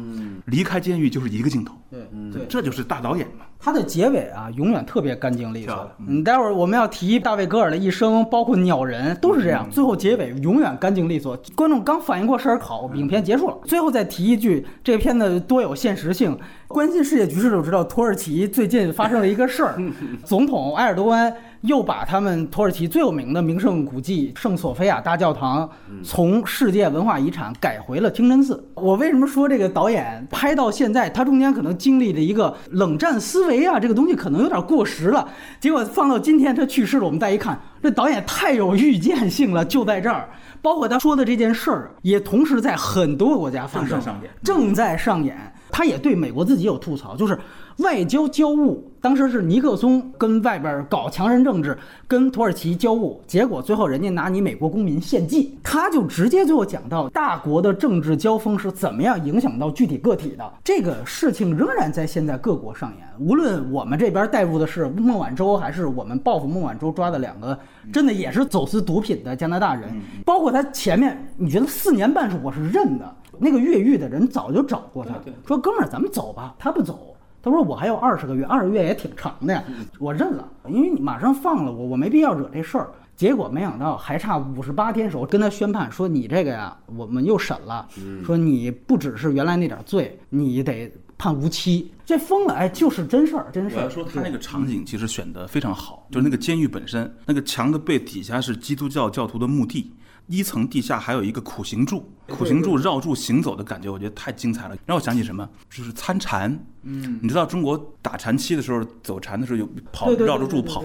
[0.46, 2.00] 离开监狱就是一个镜头，对
[2.32, 3.46] 对，这就是大导演嘛。
[3.60, 5.92] 他的结尾啊，永远特别干净利索。
[6.06, 11.38] 你待会儿我们要提大卫·戈尔的一生，包括鸟人都是这样，最后结尾永远干净利索。
[11.56, 13.58] 观众刚反应过神儿，好，影片结束了。
[13.64, 16.38] 最后再提一句，这片子多有现实性。
[16.68, 19.82] 关心世界局势就知道，土耳其最近发生了一个事儿，
[20.26, 21.34] 总统埃尔多安。
[21.64, 25.70] 又把他们土耳其最有名的名胜古迹圣索菲亚大教堂
[26.04, 28.62] 从世界文化遗产改回了清真寺。
[28.76, 35.26] 我为什么说这个导演拍到现在，他中间可能经历了一个冷战思维啊，这个东西可能有点过时了。
[35.62, 40.30] 结果放到今天他去世了，我们再一看，这导演太有预见性了，就在这儿。
[40.62, 44.02] 包括他说的这件事儿，也同时在很多国家发生，
[44.44, 45.38] 正在上演。
[45.72, 47.40] 他也对美国自己有吐槽，就是
[47.78, 48.78] 外交交恶。
[49.04, 51.78] 当时是尼克松跟外边搞强人政治，
[52.08, 55.58] 跟土耳其交恶，结果最后人家拿你美国公民献祭。
[55.62, 60.54] 他就直接最后讲到大国的政治交锋是怎么样影响到具体个体的。
[60.64, 63.06] 这个事情仍然在现在各国上演。
[63.20, 67.60] 无论我们这边带入的是孟晚舟，还是我们报复孟晚舟抓的两个
[67.92, 69.94] 真的也是走私毒品的加拿大人，
[70.24, 73.16] 包括他前面，你觉得四年半是我是认的。
[73.40, 76.56] 那个越狱的人早就找过他，说哥们儿，咱们走吧。
[76.58, 77.13] 他不走，
[77.44, 79.62] 他说我还有二十个月，二十个月也挺长的呀。
[80.00, 82.90] 我认了，因为你马上放了我，我没必要惹这事儿。
[83.16, 87.88] 结果没想到还差五十八天时候跟他宣判说你这个呀，我们又审了，
[88.26, 91.92] 说你不只是原来那点罪，你得判无期。
[92.06, 93.80] 这疯了，哎，就是真事儿，真事儿。
[93.80, 99.92] 我要说他那个场景其实选的非常好，就是那个监狱本身，那个墙的背底下是基督教教徒的墓地。
[100.28, 106.58] 一层地下还有一个苦行柱，苦行柱绕柱行走的感觉，我觉得太精彩了，让我想起什么，就是参禅。
[106.84, 110.84] 嗯，你知道中国打禅期的时候，走禅的时候有跑绕着柱跑，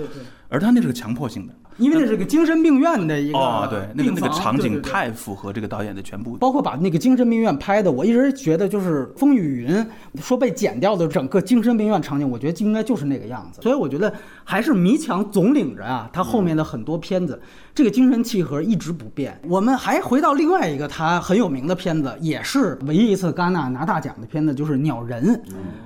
[0.49, 1.55] 而他那是个强迫性的。
[1.79, 9.77] 因为那是个精神病院的一个哦，对，那个那个场景太符合这个导演的全部，包括把那个精神病院拍的，我一直觉得就是《风雨云》
[10.21, 13.63] 说被剪掉的整个精神病院场景，我觉得应该就是那个样子。
[13.63, 14.13] 所以我觉得
[14.45, 17.41] 还是迷强总领着啊，他后面的很多片子，
[17.75, 19.41] 这个精神契合一直不变。
[19.47, 25.35] 我们还回到另外一个他很有名的片子，也是唯一一次戛纳拿大奖的片子，就是《鸟人》。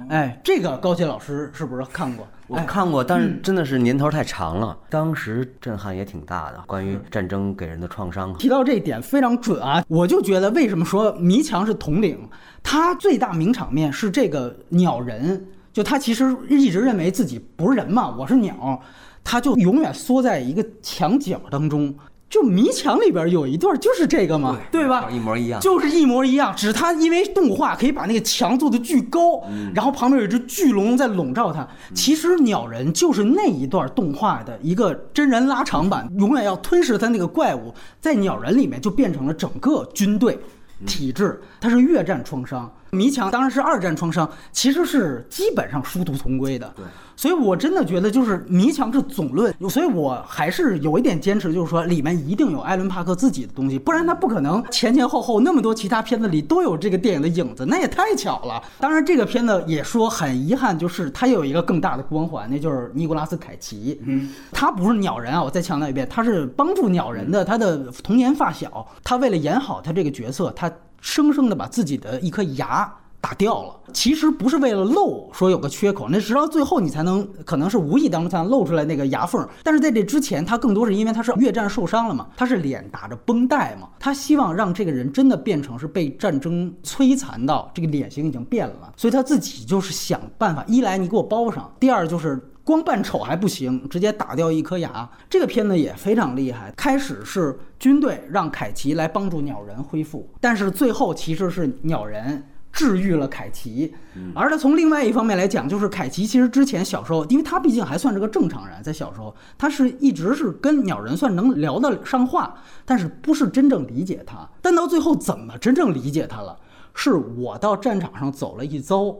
[0.08, 2.26] 哎，这个高杰老师是不是看过？
[2.52, 6.62] 我看过，但是真的是年头太长了，当时震撼也挺大的。
[6.66, 9.82] 关于战争给人的创伤，提到这一点非常准啊！
[9.88, 12.28] 我就觉得，为什么说迷墙是统领？
[12.62, 18.80] 他最大名场面是这个鸟人，就他其实一直认为自己不是人嘛，我是鸟，
[19.24, 21.94] 他就永远缩在一个墙角当中。
[22.32, 25.06] 就迷墙里边有一段就是这个嘛，对吧？
[25.10, 29.42] 一模一样，就是一模一样，只是他因为动画可以把那个墙做的巨高，
[29.74, 31.68] 然后旁边有一只巨龙在笼罩他。
[31.92, 40.38] 其实鸟人就是那一段动画的一个真人拉长版，永远要吞噬它那个怪物，在鸟人里面就变成了整个军队
[40.86, 42.72] 体制，它是越战创伤。
[42.94, 46.70] 迷墙当然是二战创伤，其实是基本上殊途同归的。
[46.76, 46.84] 对，
[47.16, 58.62] 所以我真的觉得就是迷墙是总论，所以我还是有一点坚持，就是说里面一定有艾伦帕克自己的东西，不然他不可能前前后后那么多其他片子里都有这个电影的影子，那也太巧了。
[58.78, 63.98] 当然这个片子也说很遗憾，就是他有一个更大的光环，那就是尼古拉斯凯奇。
[64.04, 70.70] 嗯，他不是鸟人啊，我再强调一遍，他是帮助鸟人的他的童年发小，他为了演好他这个角色，他。
[71.02, 72.90] 生生的把自己的一颗牙
[73.20, 79.46] 打掉了，其实不是为了露，说有个缺口，那直到最后你才能，可能是无意当中才能露出来那个牙缝。
[79.62, 92.40] 但是在这之前，他更多是因为他是越战受伤了嘛，他是脸打着绷带嘛，他希望让这个人真的变成是被战争摧残到这个脸型已经变了，所以他自己就是想办法，一来你给我包上，第二就是。
[92.64, 95.08] 光扮丑还不行，直接打掉一颗牙。
[95.28, 96.72] 这个片子也非常厉害。
[96.76, 103.92] 开始是军队让凯奇来帮助鸟人恢复，但是最后其实是鸟人治愈了凯奇。
[104.34, 112.54] 而他从另外一方面来讲，就是凯奇其实之前小时候，因为他毕竟还算是个正常人，在小时候他是一直是跟鸟人算能聊得上话，
[112.84, 114.48] 但是不是真正理解他。
[114.60, 116.56] 但到最后怎么真正理解他了？
[116.94, 119.14] 是我到战场上走了一遭。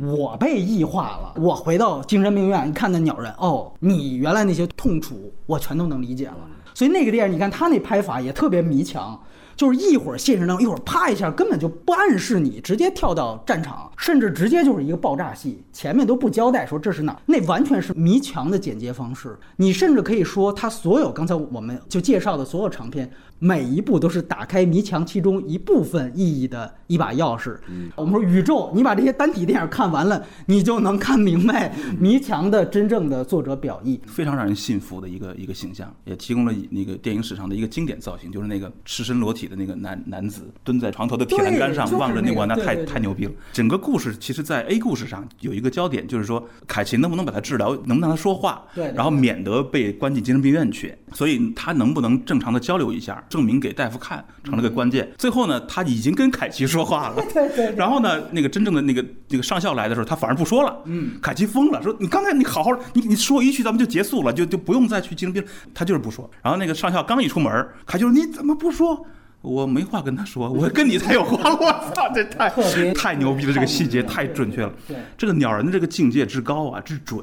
[0.00, 6.38] 我被异化了，我回到精神病院，一看那鸟人，哦，你原来那些痛楚，我全都能理解了。
[6.74, 9.18] 所以那个电影，你看他那拍法也特别迷墙。
[9.56, 19.38] 就是一会儿现实当中，一会儿啪一下，根本就不暗示你，直接跳到战场，甚至直接就是一个爆炸戏，前面都不交代说这是哪，那完全是迷墙的剪接方式。
[19.54, 23.08] 你甚至可以说，他所有刚才我们就介绍的所有长片，
[23.38, 27.56] 每一部都是打开迷墙其中一部分意义的一把钥匙。
[27.94, 39.44] 我们说宇宙，你把这些单体电影看完了，你就能看明白迷墙的真正的作者表意，非常让人信服的一个一个形象，也提供了那个电影史上的一个经典造型，就是那个赤身裸体。
[39.44, 43.32] 的那个男男子蹲在床头的铁栏杆上望着那哇，那太太牛逼了。
[43.52, 50.96] 整个故事其实，在 A 故事上有一个焦点，就是说凯奇能不能把他治疗，能不能让他说话，对对然后免得被关进精神病院去。
[51.12, 55.06] 所以他能不能正常的交流一下，证明给大夫看，成了个关键。
[55.18, 60.74] 最后呢，他已经跟凯奇说话了， 对对然后呢，那个真正的那个那个上校来的时候，他反而不说了。
[60.86, 65.44] 嗯，凯奇疯了，说你刚才你好好，你你说一句咱们就结束了，就就不用再去精神病。
[65.74, 66.28] 他就是不说。
[66.42, 69.06] 然后那个上校刚一出门，他就说你怎么不说？
[69.40, 71.54] 我没话跟他说，我跟你才有话。
[71.54, 72.48] 我操，这太
[72.94, 74.72] 太牛逼了，这个细节太准确了。
[74.88, 77.22] 对这个鸟人的这个境界之高啊，之准。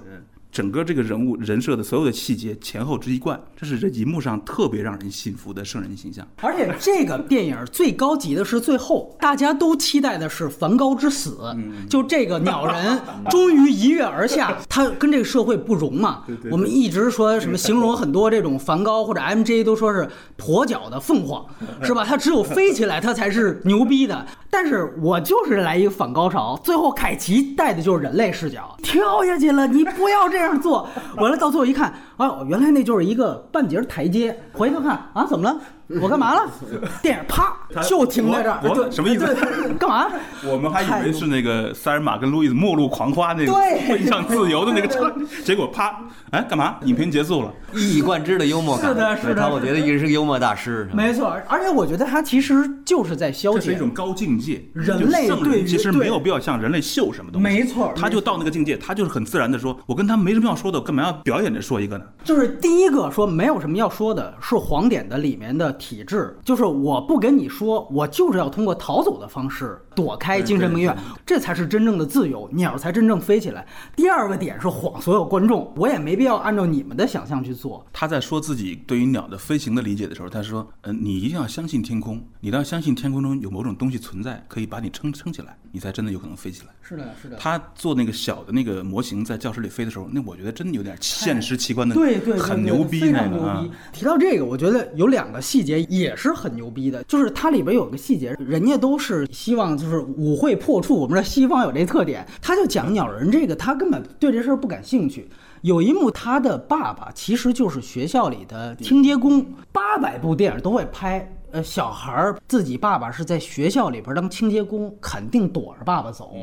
[0.51, 6.27] 整个这个人物人设的所有的细节前后之一贯，这是这银幕上特别让人信服的圣人形象。
[6.41, 12.99] 而且这个电影最高级的是最后，大家都期待的是梵高之死，嗯就这个鸟人
[13.31, 16.23] 终于一跃而下，他跟这个社会不容嘛。
[16.51, 21.45] 我们一直说什么形容很多这种梵高或者 MJ 都说是跛脚的凤凰，
[21.81, 22.03] 是吧？
[22.03, 24.25] 他只有飞起来，他才是牛逼的。
[24.49, 30.87] 但是我就是来一个反高潮，最后凯奇带的就是人类视角，跳下去了，你不要这这样做。
[31.17, 31.93] 完了到最后一看，
[32.28, 35.59] 哦，原来那就是一个半截台阶，回头看啊，怎么了？
[36.01, 36.49] 我干嘛了？
[37.03, 37.53] 电影啪
[37.84, 39.26] 就停在这儿，什么意思
[39.78, 40.07] 干嘛？
[40.49, 45.99] 我们还以为是那个塞尔玛跟路易斯末路狂花那个对飞向自由的那个场景，结果啪，
[46.30, 46.78] 哎，干嘛？
[46.86, 47.53] 影评结束了。
[47.74, 48.88] 一以贯之的幽默感。
[48.88, 50.89] 是的是的他我觉得一直是个幽默大师。
[50.93, 62.05] 没错，而且我觉得他其实就是在消解这是一种高境界，人类对其实没有必要向人类秀什么东西，没错他就到那个境界，他就是很自然的说，我跟他没什么要说的，我干嘛要表演着说一个呢？
[62.24, 70.95] 就是第一个说没有什么要说的，是黄点的里面的体制，就是我不跟你说，我就是要通过逃走的方式躲开精神病院，
[71.26, 73.66] 这才是真正的自由，鸟才真正飞起来。
[73.95, 77.86] 第二个点是晃所有观众，我也没必要按照你们的想象去做。
[77.91, 93.71] 他在说自己对于鸟的飞行的理解的时候，他说：“嗯、你一定要相信天空，你要相信天空中有某种东西存在，可以把你撑撑起来，你才真的有可能飞起来。”是的，是的他做那个小的那个模型在教室里飞的时候，那我觉得真的有点现实奇观的，对对对，很牛逼那非常牛逼。。
[93.91, 105.29] 提到这个，我觉得有两个细节也是很牛逼的，就是它里边有个细节，人家都是希望就是舞会破处，我们说西方有这特点，他就讲鸟人这个，他根本对这事儿不感兴趣。
[105.61, 111.31] 有一幕，他的爸爸其实就是学校里的清洁工，八百部电影都会拍。
[111.51, 116.33] 呃，小孩儿自己爸爸是在学校里边当清洁工，肯定躲着爸爸走。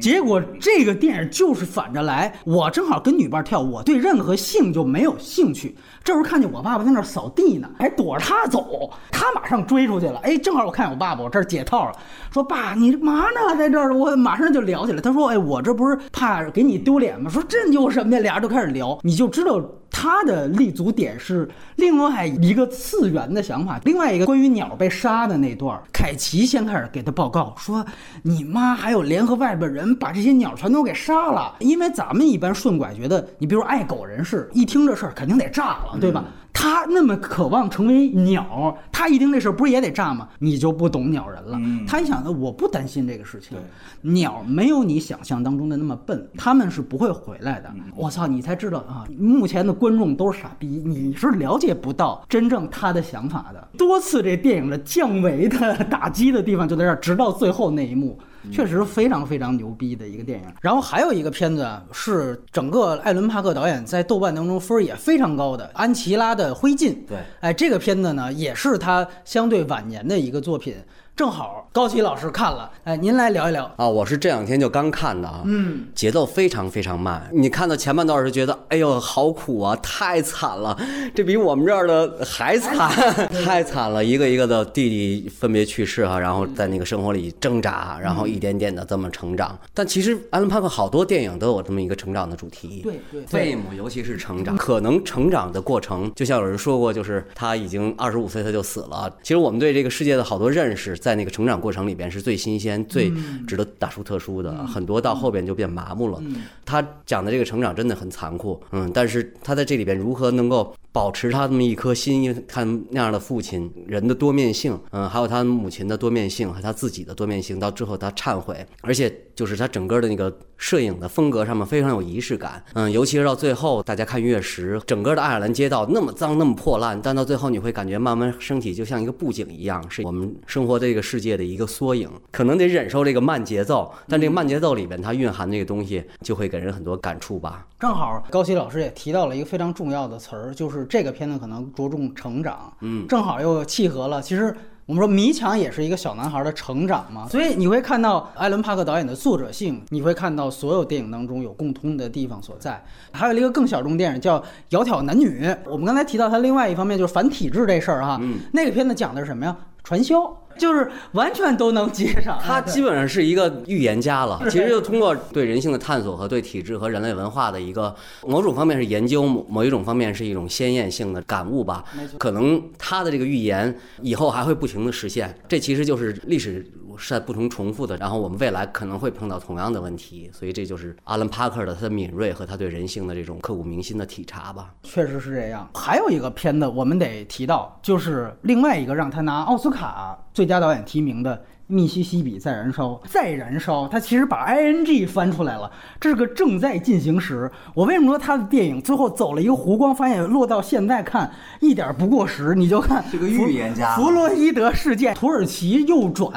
[0.00, 5.76] 结果这个电影就是反着来，我正好跟女伴跳，我对任何性就没有兴趣。
[6.02, 10.18] 这时候看见我爸爸在那儿扫地呢，还躲着他走，他马上追出去了。
[10.22, 11.92] 哎，正好我看见我爸爸，我这儿解套了，
[12.30, 13.56] 说爸，你这嘛呢？
[13.56, 15.00] 在这儿，我马上就聊起来。
[15.00, 17.30] 他说，哎，我这不是怕给你丢脸吗？
[17.30, 18.20] 说这有什么的？
[18.20, 19.60] 俩人就开始聊，你就知道
[19.96, 23.80] 他的立足点是另外一个次元的想法。
[23.84, 27.86] 另外一个关于鸟被杀的那段，凯奇先开始给他报告说，
[28.22, 36.24] 你妈还有联合外边人把这些鸟全都给杀了，因为咱们一般顺拐觉得，你比如爱狗人士，一听这事儿肯定得炸了，对吧？
[36.56, 40.28] 他那么渴望成为鸟，他一听这事儿不是也得炸吗？
[40.38, 41.60] 你就不懂鸟人了。
[41.86, 43.58] 他一想呢，我不担心这个事情，
[44.00, 47.70] 鸟没有你想象当中的那么笨，他们是不会回来的。
[47.94, 49.04] 我操，你才知道啊！
[49.18, 53.68] 目前的观众都是傻逼，你是了解不到真正他的想法的。
[53.76, 58.18] 多次这电影的降维的打击的地方就在这儿，直到最后那一幕。
[58.50, 60.46] 确实非常非常牛逼的一个电影。
[60.60, 66.90] 然后还有一个片子是整个艾伦·帕克导演在豆瓣当中分儿也非常高的《安琪拉的灰烬》。
[67.06, 70.74] 对，哎，这个片子呢也是他相对晚年的一个作品。
[71.16, 73.70] 正好高奇老师看了，哎，您来聊一聊。
[73.76, 77.30] 啊，我是这两天就刚看的啊，嗯，节奏非常非常慢。
[77.32, 80.76] 你看到前半段是觉得，哎呦，好苦啊，太惨了，
[81.14, 82.90] 这比我们这儿的还惨，
[83.44, 84.04] 太惨了。
[84.04, 89.56] 一个一个的弟弟分别去世啊、然后在那个生活里挣扎，然后一点点的这么成长。
[89.72, 99.08] 但其实安伦帕克好多电影都有这么一个成长的主题，对对对费姆尤其是成长，可能成长的过程，就像有人说过，就是他已经二十五岁他就死了。
[99.22, 103.12] 其实我们对这个世界的好多认识，在那个成长过程里边是最新鲜、最
[103.46, 106.18] 值得打出特殊的，很多到后边就变麻木了。
[106.64, 137.66] 他讲的这个成长真的很残酷，嗯，但是他在这里边如何能够保持他这么一颗心，因为看那样的父亲，人的多面性，嗯，还有他母亲的多面性和他自己的多面性，到最后他忏悔，而且就是他整个的那个摄影的风格上面非常有仪式感，嗯，尤其是到最后，大家看月食，整个的爱尔兰街道那么脏那么破烂，但到最后你会感觉慢慢升起，就像一个布景一样，是我们生活这个世界的一个缩影，可能得忍受这个慢节奏，但这个慢节奏里边它蕴含这个东西，就会给人很多感触吧。
[137.80, 144.20] 正好高奇老师也提到了一个非常重要的词儿，就是这个片子可能着重成长，嗯，正好又契合了。
[144.20, 144.54] 其实
[144.86, 152.84] 我们说迷墙也是一个小男孩的成长嘛，所以你会看到艾伦·帕克导演的作者性，你会看到所有电影当中有共通的地方所在。
[153.12, 154.38] 还有一个更小众电影叫
[154.70, 158.20] 《窈窕男女》，我们刚才提到它另外一方面就是反体制这事儿哈，
[158.52, 159.56] 那个片子讲的是什么呀？
[159.82, 160.36] 传销。
[160.58, 164.40] 就是完全都能接上，他基本上是一一个预言家了。
[164.48, 167.92] 其实就通过对人性的探索和对体制和人类文化的一个
[168.24, 171.84] 某种方面是研究，某某一种方面是一种鲜艳性的感悟吧。
[172.16, 175.36] 可能他的这个预言以后还会不停的实现。
[175.48, 176.64] 这其实就是历史
[176.96, 180.30] 是在不同重复的，然后我们未来可能会碰到同样的问题。
[180.32, 184.72] 所以这就是阿伦帕克的他的敏锐和他对人性的这种刻骨铭心的体察吧。
[184.82, 185.68] 确实是这样。
[185.74, 191.44] 还有一个片子我们得提到，就是另外一个让他拿奥斯卡最佳导演提名的。
[191.66, 193.88] 密西西比在燃烧，在燃烧。
[193.88, 197.50] 他其实把 I N G 翻出来了，这是个正在进行时。
[197.72, 202.54] 我为什么说他的电影最后走了一个弧光，发现落到现在看一点不过时？
[202.54, 206.30] 你就看这个预言家弗洛伊德事件，土耳其右转，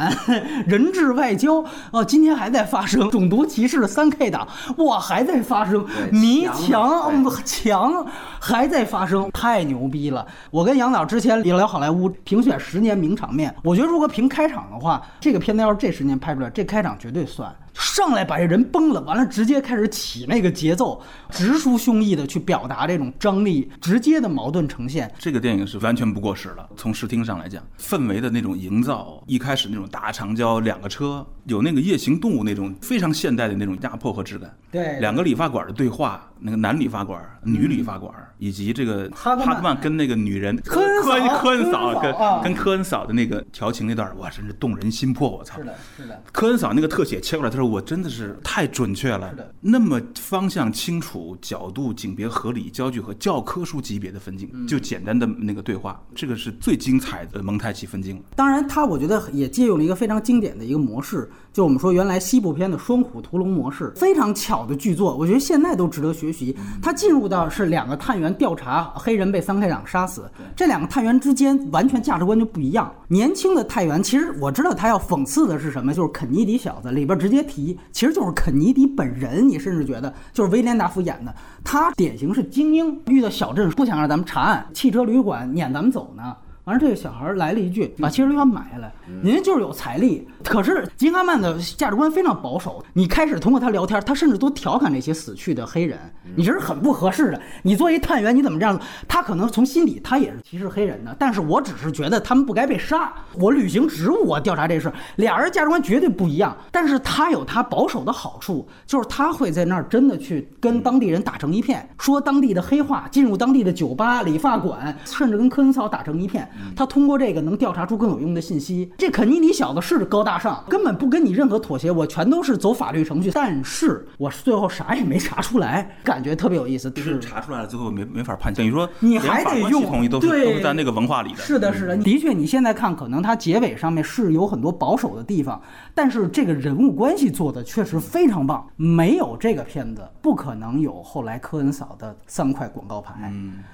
[0.66, 1.62] 人质外交
[1.92, 4.48] 啊，今天还在发生种族歧视的三 K 党，
[4.78, 8.06] 哇，还在发生迷墙墙
[8.40, 10.26] 还在发生，太牛逼了！
[10.52, 15.02] 我跟杨导之前聊好莱坞评选十年名场面，我觉得如果评开场的话。
[15.20, 17.54] 这个片子要是这十年拍出来，这开场绝对算。
[17.78, 21.00] 上来把这人崩了，完了直接开始起那个节奏，
[21.30, 25.12] 直抒胸臆的去表达这种张力，直接的矛盾呈现。
[25.20, 26.68] 这个电影是完全不过时了。
[26.76, 34.52] 从视听上来讲，氛围的那种营造，一开始那种大长焦，两个车，有那个夜行动物那种非常现代的那种压迫和质感。
[34.72, 42.14] 对，两个理发馆的对话，那个男理发馆、女理发馆，以及这个哈克曼跟那个女人科恩科恩嫂跟
[42.44, 45.30] 跟科恩嫂的那个调情那段，哇，真是动人心魄！
[45.30, 46.24] 我操，是的，是的。
[46.32, 47.67] 科恩嫂那个特写切过来，他说。
[47.68, 58.22] 我真的是太准确了，那么方向清楚、角度、景别合理、焦距和教科书级别的分镜，就简单的那个对话，这个是最精彩的蒙太奇分镜。
[58.36, 66.56] 当然，他我觉得也借用了一个非常经典的一个模式，就我们说原来西部片的双虎屠龙模式，非常巧的剧作，我觉得现在都值得学习。
[66.82, 72.94] 他进入到是两个探员调查黑人被三 K 党杀死，这两个探员之间完全价值观就不一样。
[73.10, 77.57] 年轻的探员，其实我知道他要讽刺的是什么，就是肯尼迪小子里边直接提。
[77.92, 86.36] 其实就是肯尼迪本人，你甚至觉得就是威廉达福演的，他典型是精英，遇到小镇不想让咱们查案，汽车旅馆撵咱们走呢。
[86.68, 88.92] 完了，这个小孩来了一句：“把汽车旅馆买下来，
[89.24, 92.84] 您就是有财力。”可是金哈曼的价值观非常保守。
[92.92, 95.98] 你开始通过他聊天，他甚至都调侃那些死去的黑人，
[96.36, 97.42] 你这是很不合适的。
[97.64, 98.78] 你作为探员，你怎么这样？
[99.08, 103.14] 他可能从心底他也是歧视黑人的，但是我只是觉得他们不该被杀。
[103.40, 104.92] 我履行职务，我调查这事。
[105.16, 116.46] 俩人价值观绝对不一样，但是他有他保守的好处，就是他会在那儿真的去跟当地人打成一片，说当地的黑话，进入当地的酒吧、理发馆，甚至跟科恩嫂打成一片。
[116.76, 118.92] 他通过这个能调查出更有用的信息。
[118.98, 123.32] 这肯尼迪小子是高大上，根本不跟你任何妥协，我全都是走法律程序。
[123.32, 126.90] 但是我最后啥也没查出来，感觉特别有意思。
[126.92, 131.38] 就是查出来了，最后没没法判，等于说你还得用都是都是在那个文化里的。
[131.38, 135.62] 是的，是的，的确，你现在看，可能它结尾上面是有很多保守的地方，
[135.94, 138.66] 但是这个人物关系做的确实非常棒。
[138.76, 143.32] 没有这个片子，不可能有后来科恩嫂的三块广告牌。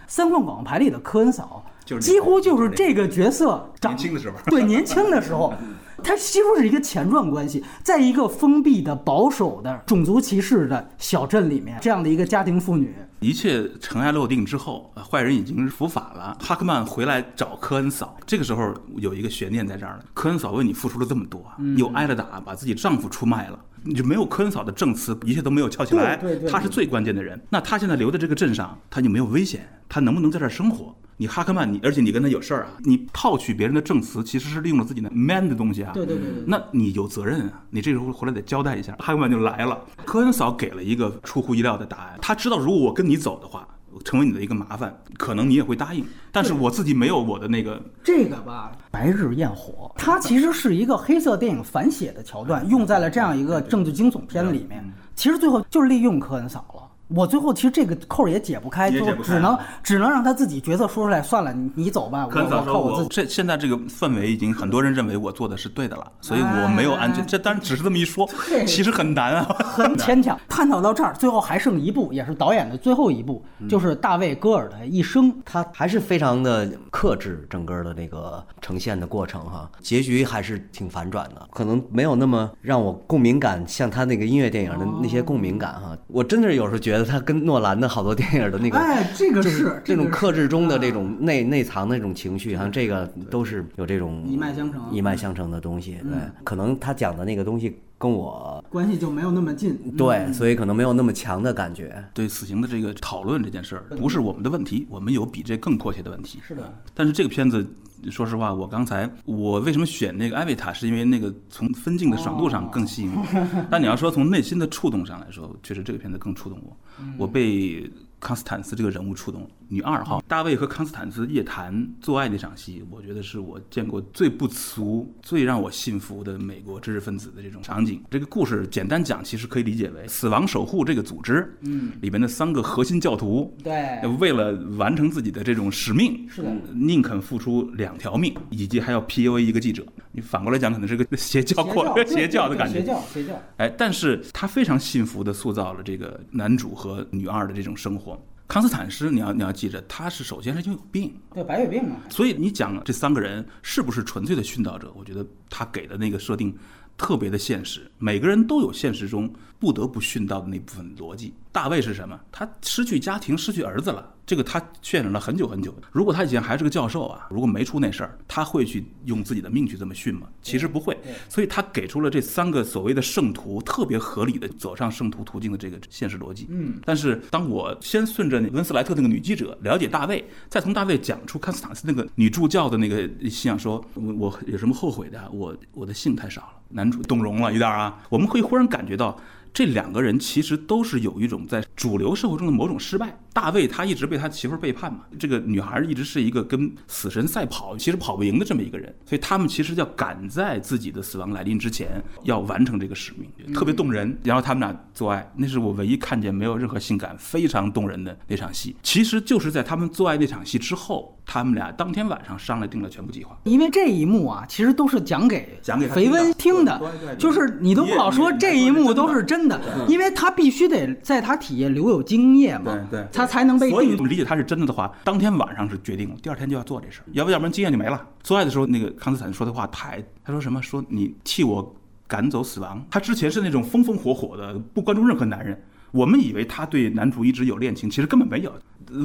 [0.07, 1.63] 三块广告牌里的科恩嫂。
[1.99, 5.53] 几乎就是这个角色年轻的时候，对年轻的时候，
[6.03, 12.93] 他几乎是一个前传关系，在一个封闭的、保守的、种族歧视的小镇里面，这样的一个家庭妇女。
[13.19, 16.37] 一切尘埃落定之后，坏人已经伏法了。
[16.41, 20.05] 哈克曼回来找科恩嫂，这个时候有一个悬念在这儿了。
[20.13, 21.41] 科恩嫂为你付出了这么多，
[21.77, 26.17] 又挨了打，把自己丈夫出卖了，你就没有科恩嫂的证词，一切都没有翘起来。
[26.17, 27.41] 对对，他是最关键的人。
[27.49, 30.93] 那她现在留在这个镇上，她就没有危险，她能不能在这儿生活？
[31.17, 35.91] 你哈克曼，你而且你跟他有事儿啊，你套取别人的证词，其实是利用了自己的 man 的东西啊。
[35.93, 36.43] 对对对对。
[36.45, 38.93] 那你有责任啊，你这时候回来得交代一下。
[38.99, 43.67] 哈克曼就来了，科恩嫂给了一个出乎意料的答案，他知道如果我跟你走的话，
[44.03, 46.03] 成为你的一个麻烦，可能你也会答应。
[46.31, 54.83] 但是我自己没有我的那个这个吧，白日焰火，它其实是一个黑色电影反写的桥段，用在了这样一个政治惊悚片里面。
[55.15, 56.89] 其实最后就是利用科恩嫂了。
[57.15, 63.09] 我最后其实这个扣也解不开，就只能只能让他自己角色说出来算了，你你走吧，我我靠我自己。
[63.11, 67.23] 这现在这个氛围已经很多人认为我做的是对的了，所以我没有安全。
[67.27, 68.27] 这当然只是这么一说，
[68.65, 70.39] 其实很难啊，很牵强。
[70.49, 75.31] 探讨到这儿，最后还剩一部，也是导演的最后一部，就是大卫戈尔的一生。
[75.45, 85.95] 他还是非常的克制整个的那个呈现的过程哈，结局还是挺反转的，可能没有那么让我共鸣感，像他那个音乐电影的那些共鸣感哈。
[86.07, 87.02] 我真的是有时候觉得。
[87.03, 95.97] 得他跟诺兰的好多电影的那个，哎，这个就是这种克制中的这种种内内藏的这种情绪，像这个都是有这种一脉相承一脉相承的东西。
[96.03, 99.77] 对，可能他讲的那个东西跟我关系就没有那么近。
[99.97, 102.03] 对，所以可能没有那么强的感觉。
[102.13, 106.39] 对死刑的这个讨论这件事儿，不是我们的问题，我们有比这更迫切的问题。
[106.47, 107.65] 是的，但是这个片子。
[108.11, 113.23] 说实话，我刚才我为什么选那个艾维塔，是因为那个从分镜的爽度上更吸引我。
[113.71, 116.75] 但你要说从内心的触动上来说，确实这个片子更触动我。
[117.17, 117.91] 我被。
[118.23, 128.03] 康斯坦斯这个人物触动了女二号大卫和康斯坦斯夜谈做爱那场戏，我觉得是我见过最不俗、最让我信服的美国知识分子的这种场景。
[128.09, 139.85] 这个故事简单讲，其实可以理解为死亡守护这个组织，嗯，里面的三个核心教徒，对，为了完成自己的这种使命，是的，宁肯付出两条命，以及还要 PUA 一个记者。
[140.11, 143.41] 你反过来讲，可能是个邪教扩 邪教的感觉，邪教邪教。
[143.57, 148.21] 哎，但是他非常信服的塑造了这个男主和女二的这种生活。
[148.47, 151.97] 康斯坦斯，你要你要记着，他是首先是因为有病，对白血病嘛。
[152.09, 154.91] 所以你讲这三个人是不是纯粹的殉道者？
[154.95, 156.55] 我觉得他给的那个设定
[156.97, 161.33] 特别的现实，每个人都有现实中不得不殉道的那部分逻辑。
[161.53, 162.19] 大卫是什么？
[162.31, 164.09] 他失去家庭，失去儿子了。
[164.25, 165.75] 这个他渲染了很久很久。
[165.91, 170.27] 如果他以前还是个教授啊，如果没出那事儿，他会去用自己的命去这么训吗？
[170.41, 170.97] 其实不会。
[171.29, 176.47] 所以他给出了这三个所谓的圣徒特别合理的走上圣徒途径的这个现实逻辑。
[176.49, 176.79] 嗯。
[176.83, 185.29] 但是当我先顺着温斯莱特那个女记者了解大卫，再从大卫讲出康斯坦斯那个女助教的那个信仰，说我我有什么后悔的？
[185.31, 186.53] 我我的性太少了。
[186.69, 189.19] 男主动容了一点啊，我们会忽然感觉到。
[189.55, 193.17] 这两个人其实都是有一种在主流社会中的某种失败。
[193.33, 204.17] 大卫他一直被他媳妇儿背叛嘛，这个女孩一直是一个跟死神赛跑，其实跑不赢的这么一个人，所以他们其实要赶在自己的死亡来临之前要完成这个使命，特别动人。
[204.23, 208.75] 然后他们俩做爱，那是我唯一看见没有任何性感、非常动人的那场戏。
[208.83, 213.35] 其实就是在他们做爱那场戏之后，他们俩当天晚上商量定了全部计划。
[213.45, 216.79] 因为这一幕啊，其实都是讲给讲给肥温听的，
[217.17, 224.09] 就是你都不好说这一幕都是真的，因为他必须得在他体液留有精液嘛，对对，他才能被定。
[224.09, 228.07] 理解他是真的的话，当天晚上是决定了，第二天就要做这事儿，要不要不然经验就没了。
[228.21, 230.61] 做爱的时候，那个康斯坦说的话太，他说什么？
[230.61, 231.75] 说你替我
[232.07, 232.85] 赶走死亡。
[232.91, 235.61] 他之前是那种风风火火的，不关注任何男人。
[235.91, 238.51] 我们以为他对男主一直有恋情，其实根本没有。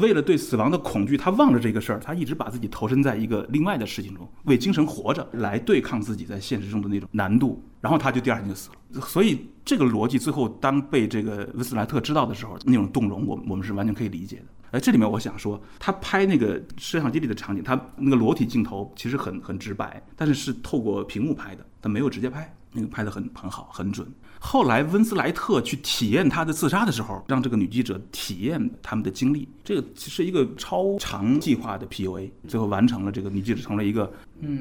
[0.01, 7.63] 为了对死亡的恐惧，他忘了这个事儿，他一直把自己投身在一个另外的事情中，为精神活着，来对抗自己在现实中的那种难度。
[7.81, 9.01] 然后他就第二天就死了。
[9.01, 14.45] 所以这个逻辑最后当被这个温斯莱特知道的时候，那种动容，我我们是完全可以理解的。
[14.71, 24.07] 哎，这里面我想说，他拍那个摄像机里的场景，他那个裸体镜头其实很很直白，但是是透过屏幕拍的，他没有直接拍，那个拍的很很好，很准。
[24.41, 34.13] 后来温斯莱特去体验他的自杀的时候，让这个女记者体验他们的经历，这个其实一个超长计划的 PUA，最后完成了这个女记者成了一个